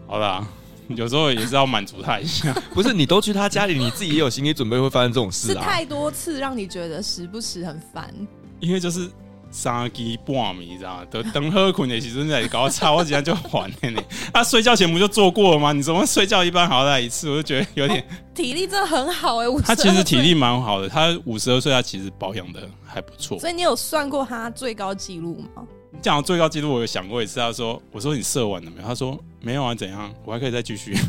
[0.07, 0.47] 好啦，
[0.89, 2.53] 有时候也是要满足他一下。
[2.75, 5.55] 不是你都去他家里，你自己也有心理准备会发生这种事啊？
[5.55, 8.13] 是太多次让你觉得时不时很烦，
[8.61, 9.11] 因为就是。
[9.51, 11.07] 三更半暝，你知道吗？
[11.11, 13.97] 等等喝困的时阵在搞差，我竟然就还了你。
[14.31, 15.73] 他 睡觉前不就做过了吗？
[15.73, 17.31] 你怎么睡觉一般还要来一次？
[17.31, 19.61] 我就觉得有点、哦、体力真的很好哎、欸。
[19.63, 23.39] 他其实体力蛮好的，他五十二岁，他其实保养的还不错。
[23.39, 25.63] 所以你有算过他最高纪录吗？
[25.91, 27.41] 你讲最高纪录，我有想过一次。
[27.41, 30.13] 他说：“我说你射完了没有？”他说：“没有啊，怎样？
[30.25, 30.97] 我还可以再继续。”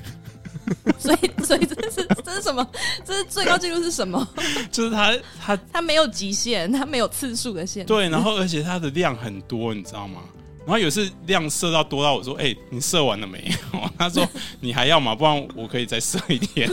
[0.99, 2.67] 所以，所以这是这是什么？
[3.03, 4.27] 这是最高纪录是什么？
[4.71, 7.85] 就是他他他没有极限，他没有次数的限。
[7.85, 10.21] 对，然后而且它的量很多，你知道吗？
[10.65, 14.27] 然后有次量射到多到我说：“哎、欸，你射完了没有？” 他说
[14.61, 15.15] ：“你还要吗？
[15.15, 16.69] 不然我可以再射一天。”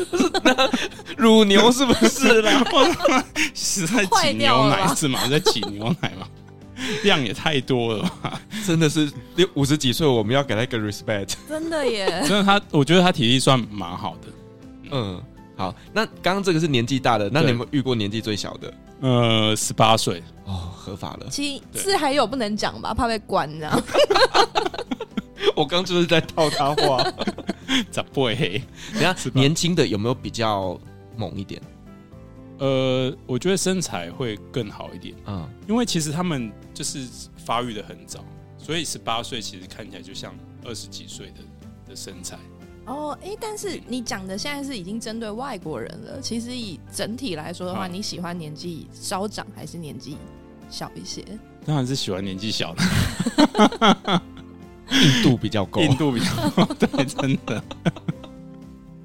[1.17, 2.63] 乳牛是不是啦？
[3.55, 5.27] 是在挤牛奶是吗？
[5.31, 6.29] 在挤牛奶吗？
[7.05, 11.35] 量也太多了吧，真的是六五十几岁，我们要给他一个 respect。
[11.49, 14.29] 真的耶， 真的他，我觉得他体力算蛮好的。
[14.91, 15.23] 嗯，
[15.57, 18.75] 好，那刚刚这个是年纪大的，那你有没有遇过年纪最小的？
[19.01, 21.27] 呃，十八岁哦，合法了。
[21.31, 23.83] 其次还有不能讲吧，怕被关这样。
[25.55, 27.05] 我刚就是在套他话，
[27.91, 28.63] 咋不会？
[28.95, 30.79] 等下年轻的有没有比较
[31.17, 31.61] 猛一点？
[32.59, 38.25] 呃，我觉得身材会更好一点，嗯，因为其实他们就是发育的很早，
[38.57, 40.35] 所以十八岁其实看起来就像
[40.65, 41.35] 二十几岁的
[41.89, 42.39] 的身材。
[42.87, 50.17] 哦，哎、欸，但是你讲的现在是已经针对外国人了，其实以整体来说的话，嗯、你喜欢年纪稍长还是年纪
[50.71, 51.25] 小一些？
[51.65, 54.23] 当然是喜欢年纪小的，
[54.93, 57.63] 印度比较高， 印度比较高，对，真的。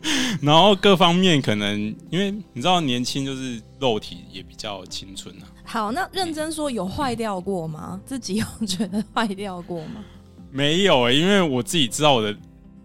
[0.41, 1.79] 然后各方面可能，
[2.09, 5.47] 因为你知道年轻就是肉体也比较青春啊。
[5.63, 7.99] 好，那认真说有坏掉过吗？
[8.05, 10.03] 自己有觉得坏掉过吗？
[10.51, 12.35] 没有哎、欸，因为我自己知道我的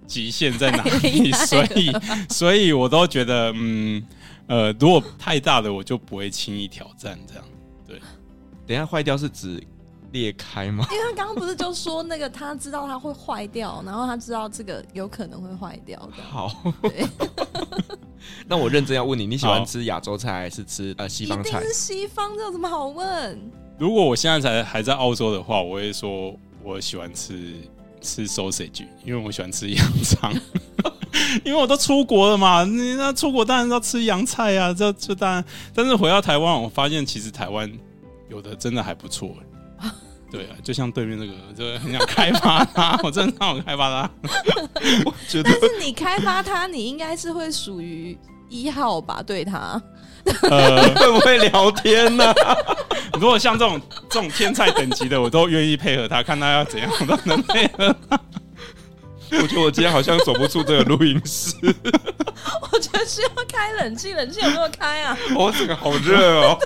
[0.07, 1.93] 极限在哪里， 所以
[2.29, 4.01] 所以我都觉得，嗯
[4.47, 7.45] 呃，如果太大的我就不会轻易挑战这样。
[7.85, 7.99] 对，
[8.65, 9.61] 等一下坏掉是指
[10.17, 10.87] 裂开吗？
[10.91, 16.23] 因为他刚刚不是就说那个他知道他会坏掉，然后他知道这个有可能会坏掉的。
[16.23, 16.51] 好，
[18.49, 21.59] 那我认真要问你，你喜欢吃亚洲菜还是吃呃西方菜？
[21.59, 23.39] 一定是西方，这有什么好问？
[23.79, 26.35] 如果我现在才还在澳洲的话，我会说。
[26.65, 27.55] 我喜欢吃
[28.01, 30.35] 吃 sausage，因为我喜欢吃羊肠，
[31.45, 35.45] 因为我都出国了嘛，你那出国当然要吃洋菜啊，这这当然。
[35.73, 37.73] 但是回到台湾，我发现其实台湾
[38.29, 39.33] 有的真的还不错，
[40.31, 44.11] 对啊，就像对面那个，就很想开发它，我真的很想开发它。
[45.07, 48.19] 我觉得，但是你开发它，你应该是会属于
[48.49, 49.23] 一号吧？
[49.25, 49.81] 对它。
[50.51, 52.57] 呃，会不会聊天呢、啊？
[53.21, 57.97] 如果像这种这种天菜等级的，我都愿意配合他，看他要怎样，我都能配合。
[59.31, 61.55] 我觉得我今天好像走不出这个录音室。
[62.73, 65.17] 我觉得需要开冷气，冷气有没有开啊？
[65.37, 66.59] 哦，这个好热哦。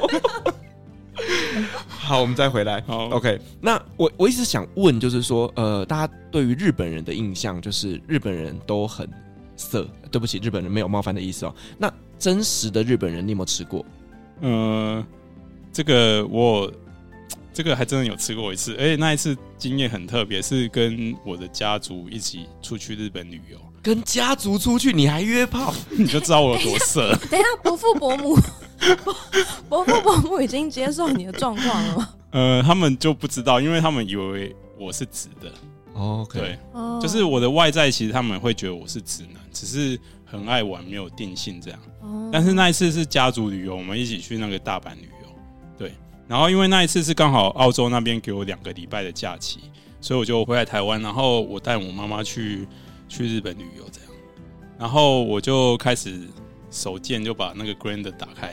[1.89, 2.81] 好，我们再回来。
[2.87, 3.41] 好，OK。
[3.61, 9.09] 那我我一直想问，就是说，呃，大家对于日本人的印象，就是日本人都很
[9.57, 9.87] 色。
[10.11, 11.55] 对不起，日本人没有冒犯的意思哦。
[11.79, 13.85] 那真实的日本人，你有没有吃过？
[14.41, 15.07] 嗯、呃，
[15.73, 16.73] 这个我
[17.53, 23.59] 这个还真的有吃过一次，而且那一次经验很特别，是跟我的家族一起出去日本旅游。
[23.83, 27.14] 跟家族出去，你还约炮， 你就知道我有多色。
[27.31, 28.37] 等一下，伯父伯母，
[29.68, 32.09] 伯父伯母已经接受你的状况了吗？
[32.33, 35.51] 呃，他们就不知道，因为他们以为我是直的。
[35.93, 36.39] 哦，okay.
[36.39, 36.59] 对，
[37.03, 41.81] 就是我的外在，其实他们会觉得我是直男，只是很爱玩，没有定性这样。
[42.33, 45.28] 但是那一次是家族旅游，我们一起去那个大阪旅游，
[45.76, 45.93] 对。
[46.28, 49.59] 然后因为那一次是刚好澳洲那边给我两个礼拜的假期，
[50.01, 52.68] 所以我就回来台湾，然后我带我妈妈去
[53.11, 54.11] 去日本旅游这样。
[54.78, 56.18] 然后我就开始
[56.70, 58.46] 手贱就把那个 Grand 打开，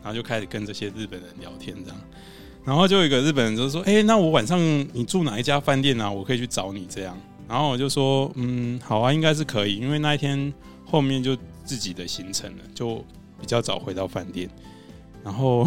[0.00, 2.00] 然后就开始跟这些日本人聊天这样。
[2.64, 4.60] 然后就有一个日本人就说：“哎、那我晚上
[4.92, 6.08] 你住哪一家饭店啊？
[6.08, 10.54] 我可以去找你这样。”然后我就说：“嗯，好啊，应该是可以，因为那一天
[10.84, 13.04] 后面就自己的行程了，就
[13.40, 14.48] 比较早回到饭店。”
[15.24, 15.66] 然后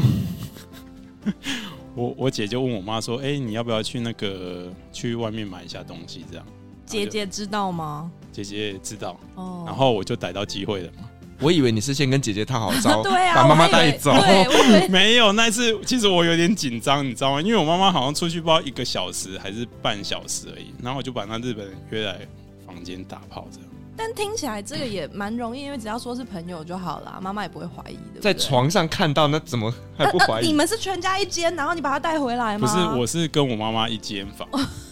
[1.94, 6.46] 我我姐就问我妈说：“哎、你要不要去那个去外面买一下东西？”这样，
[6.86, 8.10] 姐姐知道吗？
[8.44, 9.18] 姐姐也知道。
[9.36, 9.64] 哦。
[9.66, 11.10] 然后我就逮到机会了嘛。
[11.42, 14.14] 我以为你是先跟姐姐套好招， 对啊，把妈妈带走。
[14.90, 17.42] 没有，那一次其实我有点紧张，你知道吗？
[17.42, 22.20] 因为我妈妈好像出去不知道一个小时还是半小时而已，然后我就把那日本人约来
[22.66, 23.70] 房间打炮这样。
[23.98, 28.22] 但听起来这个也蛮容易，因为只要说是朋友就好了，妈妈也不会怀疑的。
[28.22, 30.44] 在床上看到那怎么还不怀疑？
[30.44, 30.48] 啊啊？
[30.48, 32.66] 你们是全家一间，然后你把他带回来吗？
[32.66, 34.48] 不是，我是跟我妈妈一间房，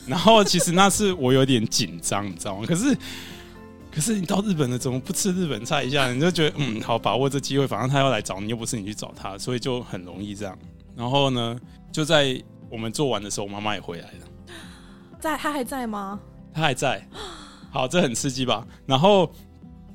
[0.05, 2.65] 然后其实那是我有点紧张，你知道吗？
[2.67, 2.97] 可是。
[3.93, 6.11] 可是你到日本了，怎么不吃日本菜一下？
[6.11, 10.57] 你就觉得嗯，好，把握这机会，反正他要来找你，又不是你去找他，所以就很容易这样。
[10.95, 11.59] 然后呢，
[11.91, 14.53] 就在我们做完的时候，妈妈也回来了。
[15.19, 16.19] 在，他还在吗？
[16.51, 17.07] 他还在。
[17.71, 18.65] 好，这很刺激吧？
[18.87, 19.31] 然后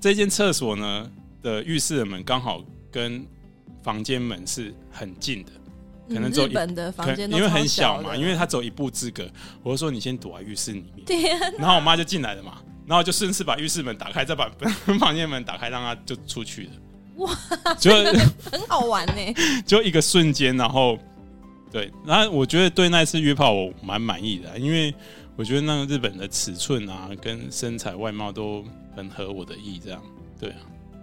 [0.01, 1.11] 这间厕所呢
[1.43, 3.27] 的浴室的门刚好跟
[3.83, 5.53] 房间门是很近的，
[6.09, 9.29] 可能走一、嗯、日本的房间，因为很小嘛，因为他走一步之隔。
[9.63, 12.59] 我就说你先躲在浴室里面，然后我妈就进来了嘛。
[12.87, 14.51] 然后就顺势把浴室门打开，再把
[14.99, 16.71] 房间门打开，让他就出去了。
[17.17, 17.31] 哇，
[17.79, 17.91] 就
[18.51, 19.35] 很好玩呢！
[19.67, 20.99] 就一个瞬间，然后
[21.71, 24.95] 对，然后我觉得对那次约炮我蛮满意的，因为
[25.37, 28.65] 我觉得那个日本的尺寸啊，跟身材外貌都
[28.97, 30.03] 很合我的意，这样
[30.41, 30.57] 对啊。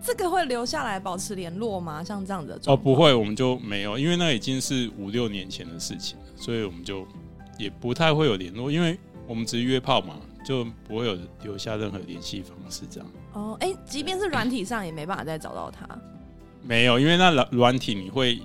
[0.05, 2.03] 这个会留下来保持联络吗？
[2.03, 7.07] 像这样的哦，不会，我们就没有，因为那已经是五六年前的事情了，所以我们就
[7.57, 8.97] 也不太会有联络，因为
[9.27, 10.15] 我们只是约炮嘛。
[10.45, 13.11] 就不会有留下任何联系方式，这样。
[13.33, 15.87] 哦，哎，即便是软体上也没办法再找到他。
[16.61, 18.39] 没有，因为那软软体你会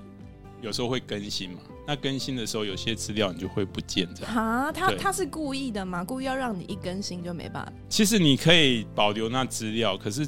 [0.62, 4.32] 有时候会更新嘛，那更新的时候有些资料你就会不见，这样。
[4.32, 6.02] 哈，他他是故意的嘛？
[6.02, 7.72] 故意要让你一更新就没办法？
[7.90, 10.26] 其实你可以保留那资料，可是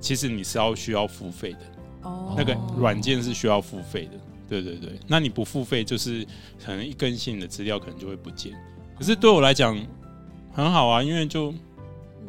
[0.00, 1.58] 其实你是要需要付费的。
[2.02, 2.34] 哦。
[2.36, 4.12] 那个软件是需要付费的。
[4.48, 6.26] 对对对，那你不付费，就是
[6.64, 8.52] 可能一更新的资料可能就会不见。
[8.98, 9.78] 可是对我来讲。
[10.50, 11.54] 很好啊，因为就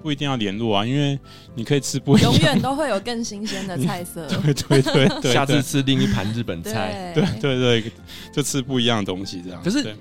[0.04, 1.18] 不一定要联络啊，因为
[1.56, 4.28] 你可以吃不一样，永远都会有更新鲜的菜色。
[4.44, 7.12] 对对对对，下次吃另一盘日本菜。
[7.16, 7.92] 对对对，
[8.32, 9.60] 就吃不一样的东西这样。
[9.64, 9.96] 可是，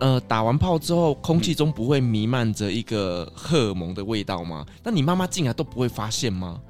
[0.00, 4.66] 呃，打完炮之后，空气中不会弥漫着一个荷尔蒙的味道吗？
[4.82, 6.60] 那你妈妈进来都不会发现吗？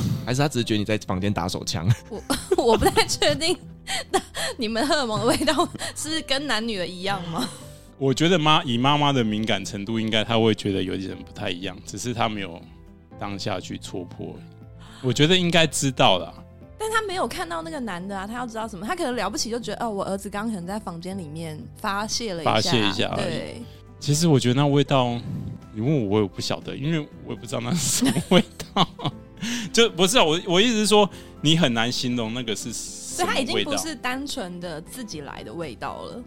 [0.26, 1.88] 还是他只是觉得你在房间打手枪？
[2.08, 2.22] 我
[2.62, 3.56] 我不太确定，
[4.56, 7.48] 你们荷尔蒙的味道是跟男女的一样吗？
[7.98, 12.60] 我觉得妈以妈妈的敏感程度，应该她会觉得有点不太一样，只是她没有
[13.18, 14.34] 当下去戳破。
[15.02, 16.32] 我觉得应该知道啦，
[16.78, 18.84] 但她没有看到那个男的啊，她要知道什么？
[18.86, 23.24] 她可能了不起就觉得哦，我儿子刚可能在房间里面发泄了一下，发泄一下而已。
[23.24, 23.62] 对，
[24.00, 25.20] 其实我觉得那味道，
[25.72, 28.88] 你问我我也不晓得，因为我也不知道那是什么味道。
[29.72, 31.08] 就不是啊，我我意思是说，
[31.40, 36.22] 你很难形容那个是什么味道，所以它已经不是单纯的自己来的味道了。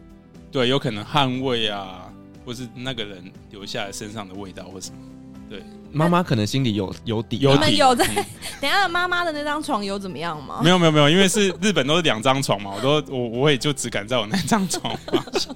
[0.52, 2.12] 对，有可能汗味啊，
[2.46, 4.98] 或是那个人留下来身上的味道，或什么。
[5.50, 5.64] 对，
[5.96, 7.40] 妈妈可能心里有有底。
[7.40, 7.78] 有底。
[7.78, 8.06] 有在？
[8.06, 8.26] 嗯、
[8.62, 10.60] 等一下，妈妈的那张床有怎么样吗？
[10.64, 15.54] 没有没有没有，因为是日本都是两张床嘛，我都我我也就只敢在我那张床发现。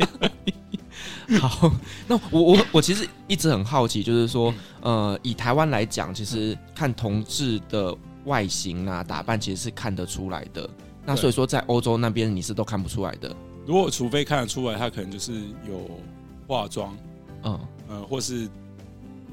[1.40, 1.72] 好，
[2.08, 10.68] 那我我我其实一直很好奇，就是说，呃，以台湾来讲，其实看同志的外形啊、打扮，其实是看得出来的。
[11.06, 13.36] 那所以说，在欧洲那边，你是都看不出来的。
[13.68, 15.34] 如果除非看得出来，他可能就是
[15.68, 15.90] 有
[16.48, 16.98] 化妆，
[17.44, 17.60] 嗯
[17.90, 18.50] 呃，或是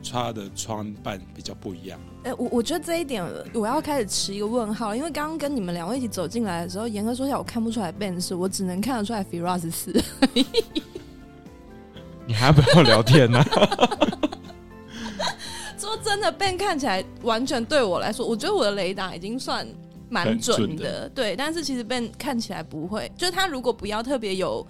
[0.02, 1.98] 穿的穿扮比较不一样。
[2.24, 10.02] 哎、欸，我我觉得这一点我要开始持一个问号，因为刚刚跟你们两位一起走进来的时候，严格说起来，我看不出来 Ben 是，我只能看得出来 Firas 是。
[12.26, 13.44] 你还要不要聊天呢、啊？
[15.78, 19.66] 说真的，Ben 看起来完全对我来说，我觉得我的雷达已经算。
[20.08, 24.64] 蛮准，准的，对，但是其实 Ben 看起来不会，就是他如果不要特别有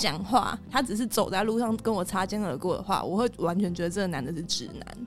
[0.00, 5.06] 讲话，他只是走在路上跟我擦肩而过的话，我会完全觉得这个男的是直男。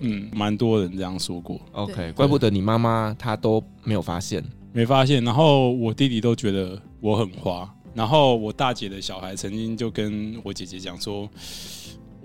[0.00, 1.60] 嗯，蛮多人这样说过。
[1.72, 5.22] OK，怪不得你妈妈她都没有发现，没发现。
[5.22, 11.28] 然后我弟弟都觉得我很花，然后我大姐的小孩曾经就跟我姐姐讲说，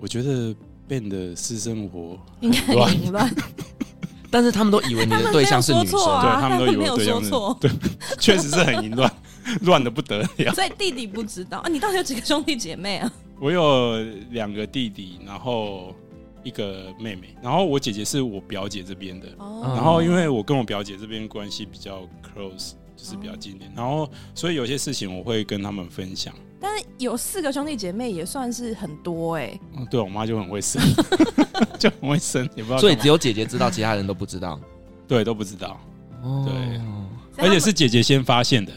[0.00, 0.54] 我觉得
[0.88, 3.32] Ben 的私生活应该很淫乱。
[4.30, 7.30] 但是他们都以为你的对象是女生，他对他们都以为对象是
[7.60, 7.70] 对，
[8.18, 9.08] 确实是很淫乱，
[9.62, 10.54] 乱的不得了。
[10.54, 11.68] 所以弟弟不知道啊？
[11.68, 13.12] 你到底有几个兄弟姐妹啊？
[13.40, 15.94] 我有两个弟弟，然后
[16.42, 19.28] 一个妹妹，然后我姐姐是我表姐这边的。
[19.38, 19.62] 哦。
[19.74, 26.32] 然后因为我跟我表姐这边关系比较 close，就是比较近点，然后所以有些事情我会跟他们分享。
[26.60, 29.60] 但是有四个兄弟姐妹也算是很多哎、欸。
[29.76, 30.80] 嗯，对我妈就很会生，
[31.78, 32.78] 就很会生，也不知道。
[32.78, 34.58] 所以只有姐姐知道，其他人都不知道。
[35.06, 35.78] 对，都不知道。
[36.22, 36.48] 哦。
[36.48, 37.44] 对。
[37.44, 38.72] 而且是姐姐先发现的。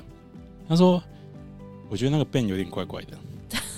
[0.67, 1.01] 她说
[1.89, 3.17] ：“我觉得那个 Ben 有点怪怪的。”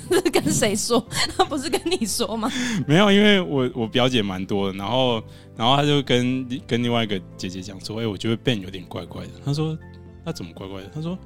[0.10, 1.06] 这是跟谁说？
[1.38, 2.52] 他不是跟你说吗？
[2.88, 5.24] 没有，因为我我表姐蛮多的，然后
[5.56, 9.78] 然后他就跟跟另外一个姐姐讲说：“哎、欸，我觉得 Ben 有点怪怪的。”他说
[10.26, 11.18] ：“他怎么怪怪的？”他说。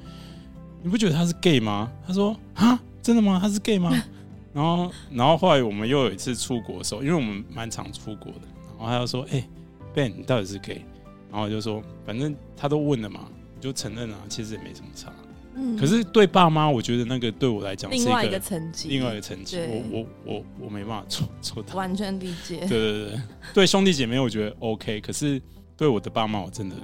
[0.86, 1.90] 你不觉得他是 gay 吗？
[2.06, 3.40] 他说啊，真的吗？
[3.42, 3.90] 他是 gay 吗？
[4.52, 8.42] 然后，然后后来我们又有一次出国的时候，因为我们蛮常出国的，
[8.78, 9.50] 然后他就说：“哎、欸
[9.96, 10.84] ，Ben，你到底是 gay？”
[11.32, 13.22] 然后我就说：“反正他都问了嘛，
[13.62, 15.10] 就承认啊，其实也没什么差。”
[15.56, 15.78] 嗯。
[15.78, 19.58] 可是对爸妈，我觉得那个对我来讲是另外一个层级，另外一个层级。
[19.60, 22.60] 我我我我没办法做做到，完全理解。
[22.62, 23.22] 对 对对，
[23.54, 25.42] 对兄弟姐妹我觉得 OK，可是
[25.78, 26.76] 对我的爸妈我真的。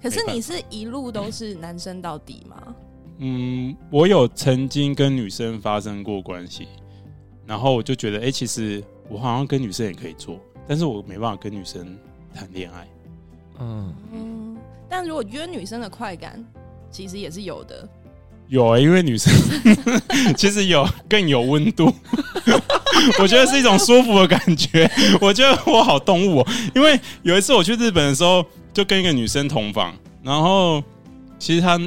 [0.00, 2.74] 可是你是一路都是男生到底吗？
[3.18, 6.68] 嗯，我有曾经跟女生发生过关系，
[7.44, 11.98] 然后我就觉得，哎、欸，其实我好像跟女生也可以做，但是我没办法跟女生
[12.32, 12.88] 谈恋爱。
[13.58, 14.56] 嗯嗯，
[14.88, 16.44] 但如果约女生的快感，
[16.92, 17.88] 其实也是有的。
[18.48, 19.32] 有啊、欸，因为女生
[20.36, 21.94] 其实有更有温度，
[23.20, 24.90] 我觉得是一种舒服的感觉。
[25.20, 30.82] 我觉得我好动物、喔，因为有一次我去日本的时候，就跟一个女生同房，然后
[31.38, 31.78] 其实她。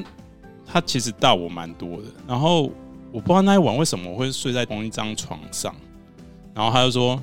[0.73, 2.71] 她其实大我蛮多的，然后
[3.11, 5.75] 我不知道那一晚为什么我会睡在同一张床上，
[6.55, 7.21] 然后她就说：“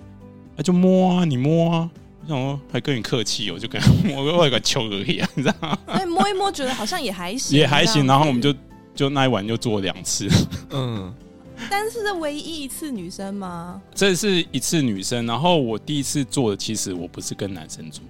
[0.54, 1.88] 那、啊、就摸啊，你摸啊。”
[2.20, 5.78] 我想说还跟你客气，我就跟他摸个外个球而已啊，你知道吗？
[5.86, 8.06] 哎，摸一摸觉得好像也还行，也还行。
[8.06, 8.54] 然后我们就
[8.98, 10.28] 就那一晚就做两次，
[10.70, 11.14] 嗯。
[11.70, 13.80] 但是这唯一一次女生吗？
[13.94, 18.02] 这是一次女生，然后我第一次做的其实我不是跟男生做。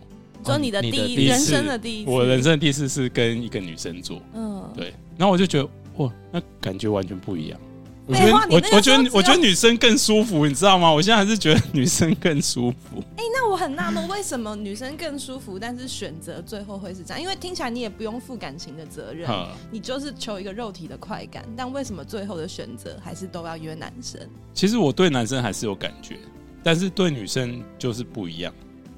[0.45, 5.69] 说你的第一人生的第一次，我人生的第一次是跟一个女生做，嗯，对，然后我就觉得
[5.99, 7.61] 哇，那感觉完全不一样。
[8.09, 10.91] 我觉得我我觉得我觉得女生更舒服，你知道吗？
[10.91, 13.05] 我现在还是觉得女生更舒服。
[13.17, 17.21] 哎，那我很纳闷，为什么女生更舒服，但是选择最后会是这样？
[17.21, 19.29] 因为听起来你也不用负感情的责任，
[19.71, 24.21] 你就是求一个肉体的快感，但为什么最后的选择还是都要约男生？
[24.55, 26.17] 其实我对男生还是有感觉，
[26.63, 28.53] 但是对女生就是不一样。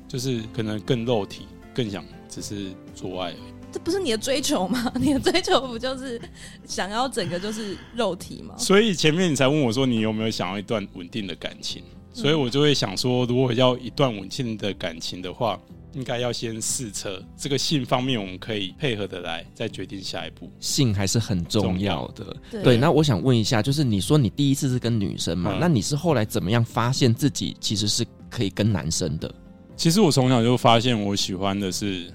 [0.08, 3.59] 就是可能更肉体，更想只是做爱而已。
[3.72, 4.92] 这不是你的追求吗？
[5.00, 6.20] 你的追求不就是
[6.66, 8.54] 想要整个就是肉体吗？
[8.58, 11.82] 所以前面你才问我说，你有没有想要一段稳定的感情？
[12.12, 15.58] 所以我就会想说，如果要一段稳定的感情的话，
[15.92, 17.22] 应该要先试车。
[17.36, 20.50] 这个性方面，我们可以配合的来，再决定下一步。
[20.58, 22.36] 性还是很重要的。
[22.50, 25.52] 对，对，那我想问一下，就是你说你第一次是跟女生嘛？
[25.54, 29.32] 嗯，那你是后来怎么样发现自己其实是可以跟男生的？
[29.76, 32.12] 其实我从小就发现我喜欢的是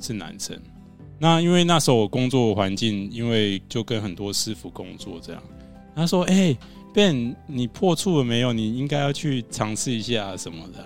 [0.00, 0.54] 是男生。
[1.20, 5.42] 那因为那时候我工作环境，因为就跟很多师傅工作这样，
[5.94, 6.58] 他说：“哎、欸。”
[6.92, 8.52] Ben，你破处了没有？
[8.52, 10.84] 你应该要去尝试一下什么的。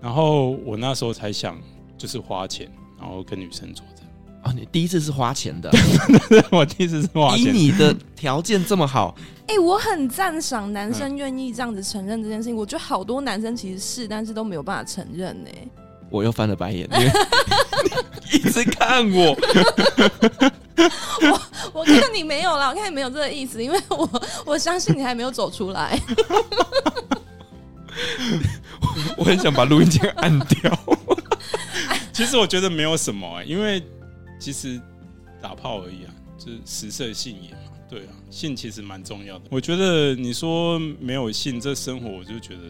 [0.00, 1.60] 然后我那时候才想，
[1.98, 4.10] 就是花钱，然后跟女生做这样。
[4.44, 5.68] 哦，你第一次是花钱的？
[6.52, 7.46] 我第一次是花钱。
[7.46, 9.16] 以你的条件这么好，
[9.48, 12.54] 哎、欸，我很赞赏男生愿意这样子承认这件事情。
[12.54, 15.50] 我觉得好多男生其实是，但是都没有办法承认呢。
[16.08, 17.10] 我又翻了白眼，因为
[18.32, 19.36] 一直看我。
[21.22, 21.40] 我
[21.74, 25.98] 我看你没有啦，我看你没有这个意思，因为我我相信你还没有走出来。
[29.16, 30.78] 我很想把录音键按掉。
[32.12, 33.82] 其实我觉得没有什么哎、欸，因为
[34.40, 34.80] 其实
[35.40, 37.58] 打炮而已啊，就是食色性也嘛。
[37.88, 39.44] 对啊，性其实蛮重要的。
[39.50, 42.60] 我觉得你说没有性这生活，我就觉得。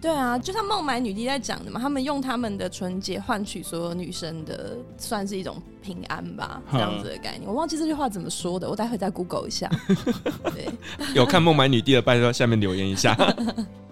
[0.00, 7.46] 对啊，就像孟买女帝在讲的嘛，他们用他们的纯洁换取所有女生的，算是一种平安吧，这样子的概念。
[7.46, 9.70] 我忘记这句话怎么说的，我待会再 Google 一下。
[10.54, 10.66] 对，
[11.14, 13.14] 有看孟买女帝的，拜托下面留言一下。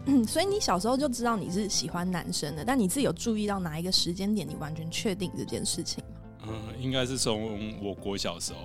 [0.07, 6.49] 嗯， 所以你小时候就知道你是喜欢男生的，但你自己有注意到哪一个时间点，你完全确定这件事情吗？
[6.49, 8.61] 嗯，应该是从我国小时候，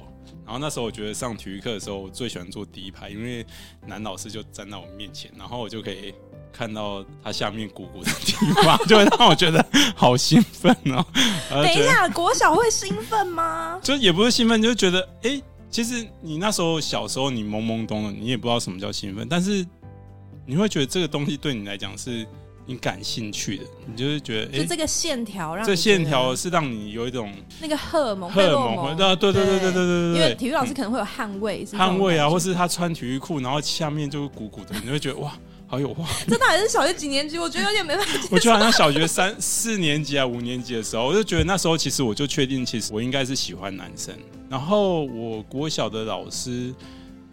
[0.46, 3.46] 然后那时候我觉得上体育课的时候，我最喜欢坐第一排，因为
[3.86, 6.16] 男老师就站在我面前，然后我就可以。
[6.54, 8.34] 看到它下面鼓鼓的地
[8.64, 11.04] 方，就会让我觉得好兴奋哦。
[11.50, 13.80] 等一下，国小会兴奋吗？
[13.84, 19.66] 就也不是兴奋，就觉得哎、欸，其实你那时候小时候你懵懵懂懂，你也不知道什么叫兴奋，但是
[20.46, 22.26] 你会觉得这个东西对你来讲是
[22.66, 35.34] 你感兴趣的，你就是觉得哎、欸，就这个线条让这线条是让你有一种那个荷尔蒙，荷尔蒙，对对对对对对对，因为体育老师可能会有汗味，汗味啊，或是他穿体育裤，然后下面就是鼓鼓的，你会觉得哇。
[35.66, 37.40] 好有画面，这到底是小学几年级？
[37.40, 38.12] 我觉得有点没办法。
[38.30, 44.16] 我觉得好像小学三四年级啊，五年级的时候，我就觉得那时候其实我就确定，其实我应该是喜欢男生。
[44.50, 46.72] 然后我国小的老师，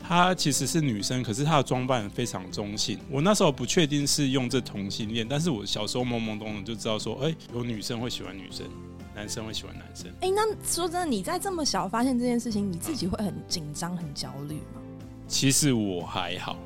[0.03, 2.99] 她其实是女生，可是她的装扮非常中性。
[3.11, 8.64] 我那时候不确定是用这同性恋，但是我小时候懵懵懂懂就知道说，哎、欸，有女生会喜欢女生，
[9.14, 10.07] 男生会喜欢男生。
[10.22, 14.81] 哎、欸，那说真的，你在这么小发现这件事情，你自己会很紧张、很焦虑吗？
[15.28, 16.57] 其实我还好，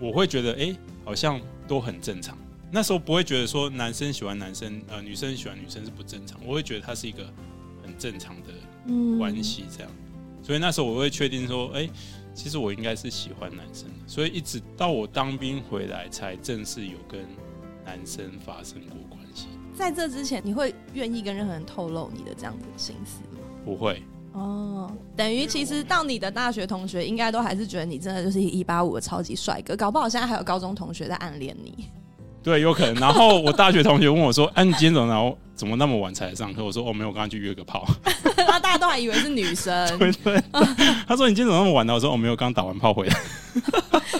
[0.00, 0.76] 我会觉得，哎、欸。
[1.08, 2.36] 好像都很正常，
[2.70, 6.38] 那时候不会觉得说男生喜欢男生，呃，女生喜欢女生是不正常。
[6.44, 7.24] 我会觉得它是一个
[7.82, 8.52] 很正常的
[9.16, 9.90] 关系，这样。
[10.42, 11.88] 所以那时候我会确定说，哎，
[12.34, 13.94] 其实我应该是喜欢男生的。
[14.06, 17.22] 所以一直到我当兵回来，才正式有跟
[17.86, 19.46] 男生发生过关系。
[19.74, 23.40] 在这之前，你会愿意跟任何人透露你的这样子的心思吗？
[23.64, 24.02] 不会。
[24.32, 31.86] 哦，等于其实到你的大学同学应该都还是觉得你真的就是一八五的超级帅哥，搞不好现在还有高中同学在暗恋你。
[32.40, 32.94] 对，有可能。
[32.94, 37.86] 然后我大学同学问我说：“哎、啊，你今天怎么然后怎么那么晚才来上课？”我说：“哦，没有，我刚刚去约个炮。”
[38.36, 39.98] 然后大家都还以为是女生。
[39.98, 40.42] 对对，
[41.06, 43.16] 他说：“你今天怎么那么晚呢？”我说：“我没有，刚打完炮回来。”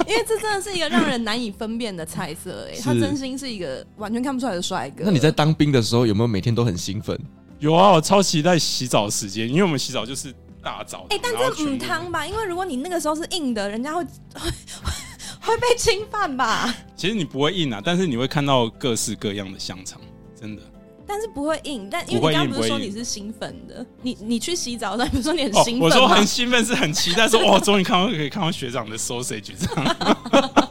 [0.07, 5.05] 因为这真的是一个让人难以分辨的菜色，哎，他真心是一个完全看不出来的帅哥。
[5.07, 7.19] 那你在当兵的时候有没有每天都很兴奋？
[7.59, 10.35] 有啊，我超期待洗澡时间，因为我们洗澡就是。
[10.61, 14.51] 大澡哎、欸，但这母汤吧，因为如果你那个时候是硬的，人家会会
[15.41, 16.75] 会被侵犯吧。
[16.97, 20.01] 其实你不会硬啊，但是你会看到各式各样的香肠，
[20.39, 20.63] 真的。
[21.07, 29.97] 但是不会硬，但因为你刚刚不是说你是兴奋的，你你去洗澡的时候，比如说你很兴奋、哦，我说很兴奋是很期待说，说哇，终于看到可以看到学长的 sausage 这样。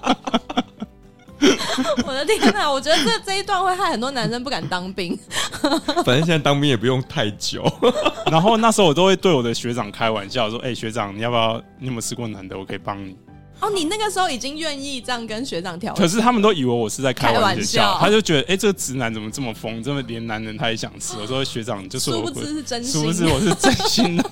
[2.06, 2.72] 我的天哪！
[2.72, 5.18] 我觉得这这一段会害很多男生不敢当兵。
[6.04, 7.64] 反正现在当兵也不用太久。
[8.32, 11.62] 然后那时候我都会对我的学长开玩笑说：“哎、欸，学长，你要不要？
[11.80, 12.58] 你有没有试过男的？
[12.58, 13.16] 我可以帮你。”
[13.60, 15.92] 哦，你那个时候已经愿意这样跟学长调？
[15.96, 19.82] 可是他们都以为我是在开玩笑，玩笑他就觉得：“哎、欸，这个直男怎么这么疯？
[19.82, 24.24] 这么连男人他也想吃。”我说：“学长，就是我，殊不知是真心，殊不知我是真心的。”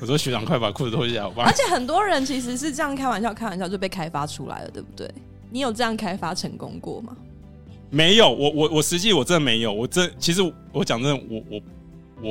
[0.00, 5.10] 我说：“学长，快把裤子脱下来，好吧？”而且很多人其实是这样开玩笑，开玩笑就被开发出来了，对不对？
[5.56, 7.16] 你有这样开发成功过吗？
[7.88, 11.60] 没有，我我我实际我真的没有，我真其实我讲真的，我我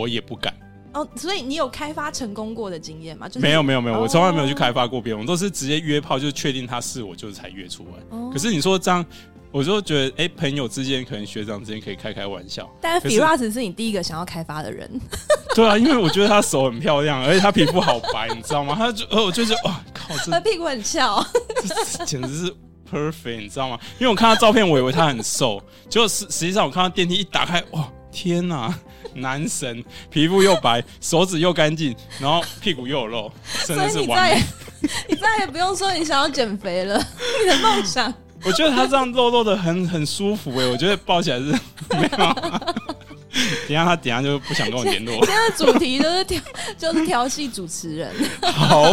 [0.02, 0.54] 我也不敢。
[0.94, 3.28] 哦，所以你有开发成功过的经验吗？
[3.28, 8.16] 就是没有没有没有，我从来没有去开发过别人，我都是直接约炮，就确定他是我，就是才约出来。
[8.16, 8.30] 哦。
[8.32, 9.04] 可是你说这样，
[9.52, 12.70] 我就觉得，哎、欸，朋友之间可能学长之间可以开开玩笑。
[12.80, 15.02] 但是 Firas 是你第一个想要开发的人。
[15.56, 18.76] 对啊，因为我觉得他手很漂亮，而且他皮肤好白，你知道吗？
[18.78, 21.26] 他就，呃，我就觉得，哇，靠，他屁股很翘，
[22.06, 22.56] 简直是
[22.90, 23.80] perfect，你知道吗？
[24.00, 28.74] 因为我看他照片，我以为他很瘦，结果实实际上我看到电梯一打开，哇，天哪，
[29.14, 33.32] 男神，皮肤又白，手指又干净，然后屁股又有肉，
[33.66, 34.42] 真的是完美。
[35.10, 36.98] 你再也不用说你想要减肥了，
[37.44, 38.14] 你的梦想。
[38.44, 41.46] 我觉得他这样肉肉的很很舒服哎、欸，我觉得抱起来是
[41.90, 42.36] 没有。
[43.68, 45.14] 等下他等下就不想跟我联络。
[45.16, 46.42] 今天的主题就是调，
[46.78, 48.14] 就是调戏主持人。
[48.44, 48.92] 好。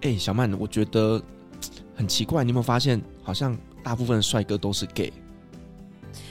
[0.00, 1.20] 哎、欸，小曼，我觉得
[1.94, 5.12] 很奇怪，你有没有发现，好像大部分的帅哥都是 gay？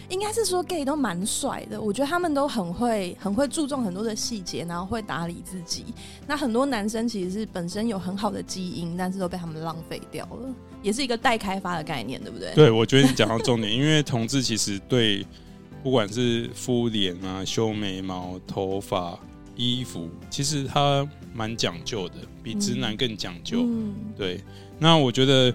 [0.09, 5.85] 应该是说 gay 都蛮帅的，我觉得他们都很会很会注重很多的细节，然后会打理自己。
[6.27, 10.53] 那很多男生其实是本身有很好的基因，但是都被他们浪费掉了，
[10.83, 12.53] 也是一个待开发的概念，对不对？
[12.53, 15.25] 对，我觉得你讲到重点，因为同志其实对
[15.81, 19.17] 不管是敷脸啊、修眉毛、头发、
[19.55, 23.61] 衣服，其实他蛮讲究的，比直男更讲究。
[23.63, 24.41] 嗯，对。
[24.81, 25.53] 那我觉得，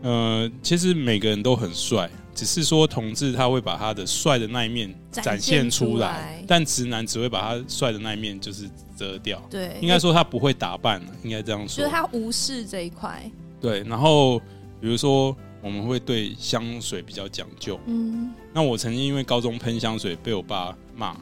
[0.00, 2.10] 呃，其实每个人都很帅。
[2.34, 8.64] 只是说，同志他会把他的帅的那一面展现出来，但直男只会把他帅的那一面就是
[8.96, 9.38] 遮掉。
[9.50, 11.84] 对，应该说他不会打扮，应该这样说。
[11.84, 13.22] 就是他无视这一块。
[13.60, 14.38] 对，然后
[14.80, 17.78] 比如说我们会对香水比较讲究。
[17.84, 21.14] 嗯，那我曾经因为高中喷香水被我爸骂，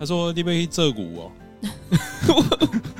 [0.00, 1.32] 他说你被这股哦。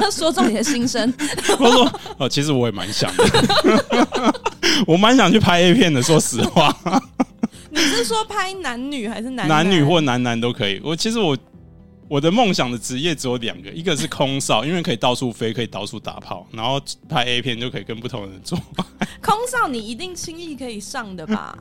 [0.00, 1.12] 他说中你的心声。
[1.58, 4.34] 我说哦，其实我也蛮想的，
[4.86, 6.02] 我蛮想去拍 A 片的。
[6.02, 6.74] 说实话，
[7.70, 10.80] 你是说拍男女还是男男男女或男男都可以？
[10.82, 11.36] 我其实我
[12.08, 18.58] 我的梦想的职业只有两个，一个是空少，因为可以到处飞，可以到处打炮，然后拍 A 片就可以跟不同的人做。
[19.22, 21.56] 空少你一定轻易可以上的吧？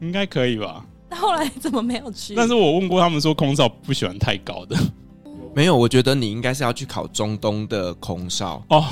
[0.00, 0.84] 应该可以吧？
[1.08, 2.34] 那后来怎么没有去？
[2.36, 4.76] 但是我问过他们说，空少不喜欢太高的。
[5.54, 8.84] 没有，我觉得你应该是要去考中东的空少哦。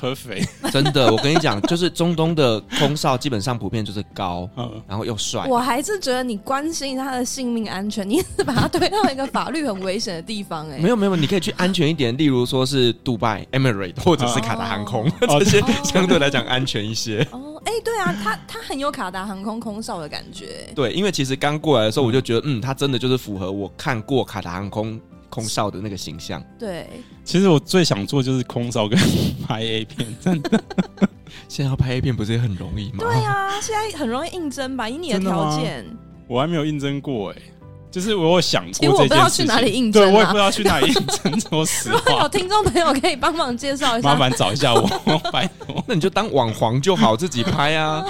[0.00, 4.48] Perfect，真的，我跟你讲，就是中东的空少基本上普遍就是高，
[4.86, 5.44] 然后又帅。
[5.48, 10.80] 我还是觉得你关心他的性命安全，你是把他推到一个法律很危险的地方哎、欸。
[10.80, 15.10] 没有没有，你可以去安全一点，例如说是 杜拜、Emirate 或者是卡达航空，
[15.40, 17.26] 这些相对来讲安全一些。
[17.32, 20.70] 哦，哎，对啊，他他很有卡达航空空少的感觉。
[20.76, 25.00] 对，因为其实刚过来的时候，我就觉得，嗯，他真的就是符合我看过卡达航空。
[25.30, 26.88] 空少的那个形象，对，
[27.24, 28.98] 其实我最想做就是空少跟
[29.46, 30.62] 拍 A 片，真的。
[31.48, 32.98] 现在要拍 A 片不是也很容易吗？
[33.00, 34.88] 对啊，现在很容易应征吧？
[34.88, 35.84] 以你的条件，
[36.26, 37.42] 我还没有应征过哎、欸，
[37.90, 41.40] 就是我有想过这件事情，因为我不知道去哪里应征、啊，对我也不知道去哪里应征。
[41.40, 44.86] 说实话， 如果有听众朋友可以帮忙介绍一下，麻烦找一下我，
[45.32, 45.82] 拜托。
[45.86, 48.04] 那你就当网黄就好，自己拍啊，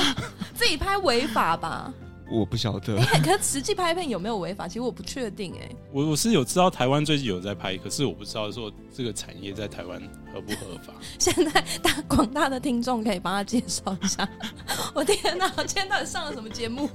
[0.54, 1.92] 自己拍违法吧？
[2.30, 4.68] 我不晓得，哎、欸，可是实际拍片有没有违法？
[4.68, 10.00] 其实我不确定、欸，哎，我我是有知道台湾最近有在拍，可是我不知道说这个产业在台湾
[10.32, 10.92] 合不合法。
[11.18, 14.28] 现在大广大的听众可以帮他介绍一下。
[14.94, 16.88] 我天哪，我今天到底上了什么节目？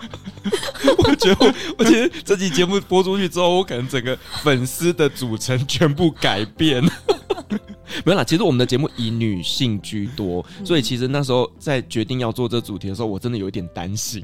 [0.99, 6.83] 我觉得，我觉得这期节目播出去之后，我可能整个粉丝的组成全部改变。
[8.05, 14.23] 没有啦，其实我们的节目以女性居多，所以其实那时候在决定要做这主题的时候，我真的有一点担心。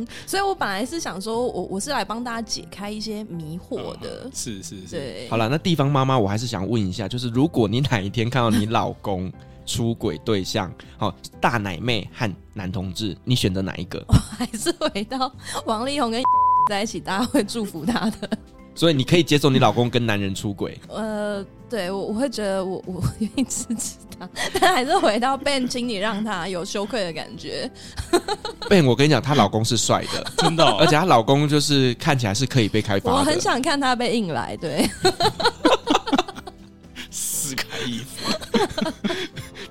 [0.00, 4.22] 嗯，所以我本来是想说我，我我是来帮大家解开一些迷惑的。
[4.24, 5.28] 嗯、是是是，对。
[5.28, 9.32] 好了，那地方妈妈，我还是想问一下，就是如果你哪一天看到你老公
[9.66, 14.04] 出轨对象，好大奶妹和男同志，你选择哪一个？
[14.08, 15.32] 我还是回到
[15.66, 16.22] 王力宏跟
[16.68, 18.30] 在一起，大家会祝福他的。
[18.80, 20.80] 所以你可以接受你老公跟男人出轨？
[20.88, 24.26] 呃，对，我我会觉得我我愿意支持他，
[24.58, 27.70] 但还是回到 Ben，请你让他有羞愧的感觉。
[28.70, 33.18] Ben，我跟你讲，她老公是帅的，真的、哦，而且她老公就是看起来是可以被开发的。
[33.18, 34.88] 我很想看他被硬来，对，
[37.10, 38.32] 撕开衣服。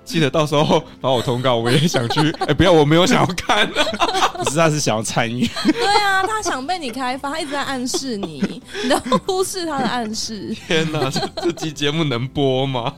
[0.09, 2.19] 记得到时候把我通告，我也想去。
[2.41, 3.69] 哎、欸，不要，我没有想要看，
[4.33, 5.47] 不是，他是想要参与。
[5.71, 10.51] 对啊，他想被你开发，他一直在暗示你， 你都忽视他的暗示。
[10.65, 12.91] 天哪，这这期节目能播吗？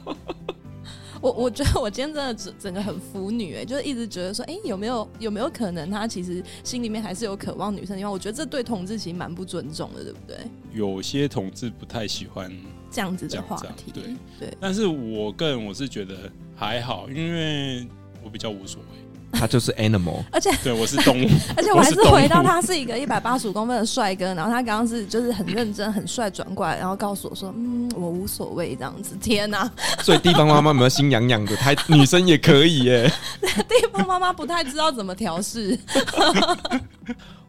[1.20, 8.12] 我我觉得我今天真的整整个很腐女哎、欸，就是一直觉得说，哎、欸，有没有有没有可能他其实心里面还是有渴望女生的地方？
[8.12, 10.38] 我觉得这对同志其实蛮不尊重的，对不对？
[10.74, 12.50] 有些同志不太喜欢。
[12.92, 14.04] 这样子的话题，对
[14.40, 16.16] 对，但是我个人我是觉得
[16.56, 17.88] 还好，因为
[18.24, 18.98] 我比较无所谓。
[19.34, 29.16] 他就是 animal， 而且对我是动物， 而且我还是回到他是一个一百八十五公分的帅哥，然后他刚刚是就是很认真很帅转过来，然后告诉我说，嗯，我无所谓这样子。
[29.22, 29.72] 天哪！
[30.04, 31.56] 所以地方妈妈有没有心痒痒的？
[31.56, 33.10] 他女生也可以耶。
[33.42, 35.80] 地方妈妈不太知道怎么调试。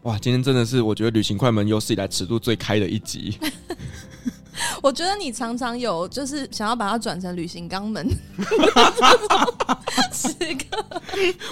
[0.03, 3.37] 哇，今天真的是我觉得旅行快门有史以来尺度最开的一集。
[4.83, 8.07] 我觉得你常常有就是想要把它转成旅行肛门。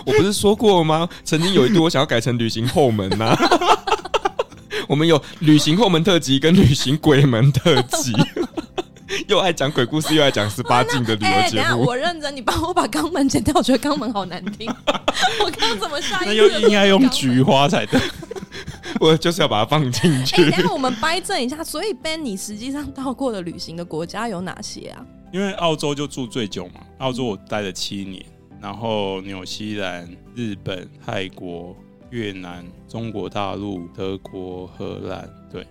[0.04, 1.08] 我不是说过吗？
[1.24, 3.38] 曾经有一度我想要改成旅行后门呐、啊。
[4.88, 8.12] 我们有旅行后门特辑跟旅行鬼门特辑，
[9.28, 11.82] 又爱讲鬼故事又爱讲十八禁的旅游节目。
[11.82, 14.68] 欸、我认真，你帮我把肛门剪掉，我觉得肛门好难听。
[15.44, 16.32] 我刚怎么下一个？
[16.32, 18.00] 那又应该用菊花才对。
[19.00, 20.42] 我就是要把它放进去。
[20.42, 25.04] 哎、欸，等下我们掰正一下，所以 Ben，你实际上到过的旅行的国家有哪些啊？
[25.32, 28.22] 因为澳洲就住最久嘛，澳洲我待了七年，
[28.60, 31.74] 然后纽西兰、日本、泰国、
[32.10, 35.62] 越南、中国大陆、德国、荷兰，对，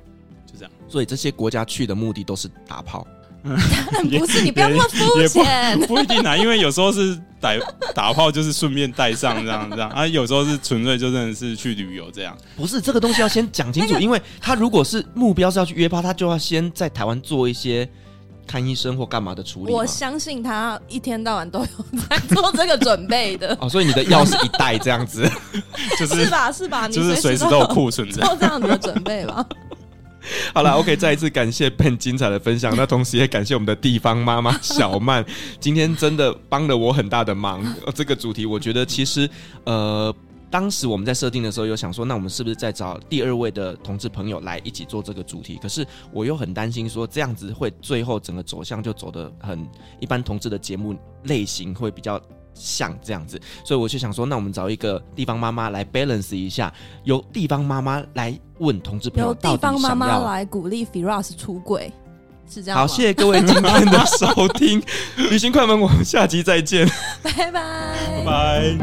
[0.45, 0.71] 就这样。
[0.88, 3.05] 所以这些国家去的目的都是打炮。
[4.19, 5.79] 不是，你不要那么肤浅。
[5.87, 7.51] 不一定啊，因为有时候是打
[7.95, 10.05] 打炮，就是顺便带上这样这样啊。
[10.05, 12.37] 有时候是纯粹就真的是去旅游这样。
[12.57, 17.87] 不是这个东西要先讲清楚，因为他如果是目标是要去约炮，他就要先在台湾做一些
[18.45, 19.71] 看医生或干嘛的处理。
[19.71, 21.67] 我相信他一天到晚都有
[22.09, 23.57] 在做这个准备的。
[23.61, 25.29] 哦，所以你的药是一袋这样子，
[25.97, 26.51] 就是是吧？
[26.51, 26.87] 是吧？
[26.87, 29.45] 你就是随时都有库存做这样子的准备吧。
[30.53, 35.25] 好了，OK，再一次感谢 Ben 精彩的分享，那同时也感谢我们的地方妈妈小曼，
[35.59, 37.63] 今天真的帮了我很大的忙。
[37.93, 39.30] 这个主题，我觉得其实，
[39.65, 40.13] 呃，
[40.49, 45.57] 当时我们在设定的时候，有想说，那我们是不是再找第二位的同志朋友来一起做这个主题？
[45.61, 49.67] 可是我又很担心说，这样子会最后整个走向就走得很
[49.99, 52.21] 一般，同志的节目类型会比较。
[52.60, 56.72] 像这样子，所以我就想说，那我们找一个地方妈妈来 balance 一下，
[57.05, 61.91] 由地方妈妈来问同志朋友，由地方妈妈来鼓励 Firas 出轨，
[62.49, 62.78] 是这样。
[62.78, 64.84] 好，谢谢各位今天的收听，
[65.30, 66.86] 旅行快门，我们下集再见，
[67.24, 68.78] 拜拜，拜拜。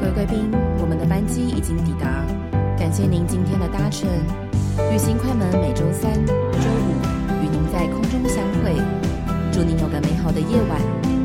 [0.00, 2.24] 各位贵宾，我们的班机已经抵达，
[2.78, 4.08] 感谢您今天的搭乘。
[4.90, 8.74] 旅行快门每周三、周五与您在空中相会，
[9.52, 11.21] 祝您有个美好的夜晚。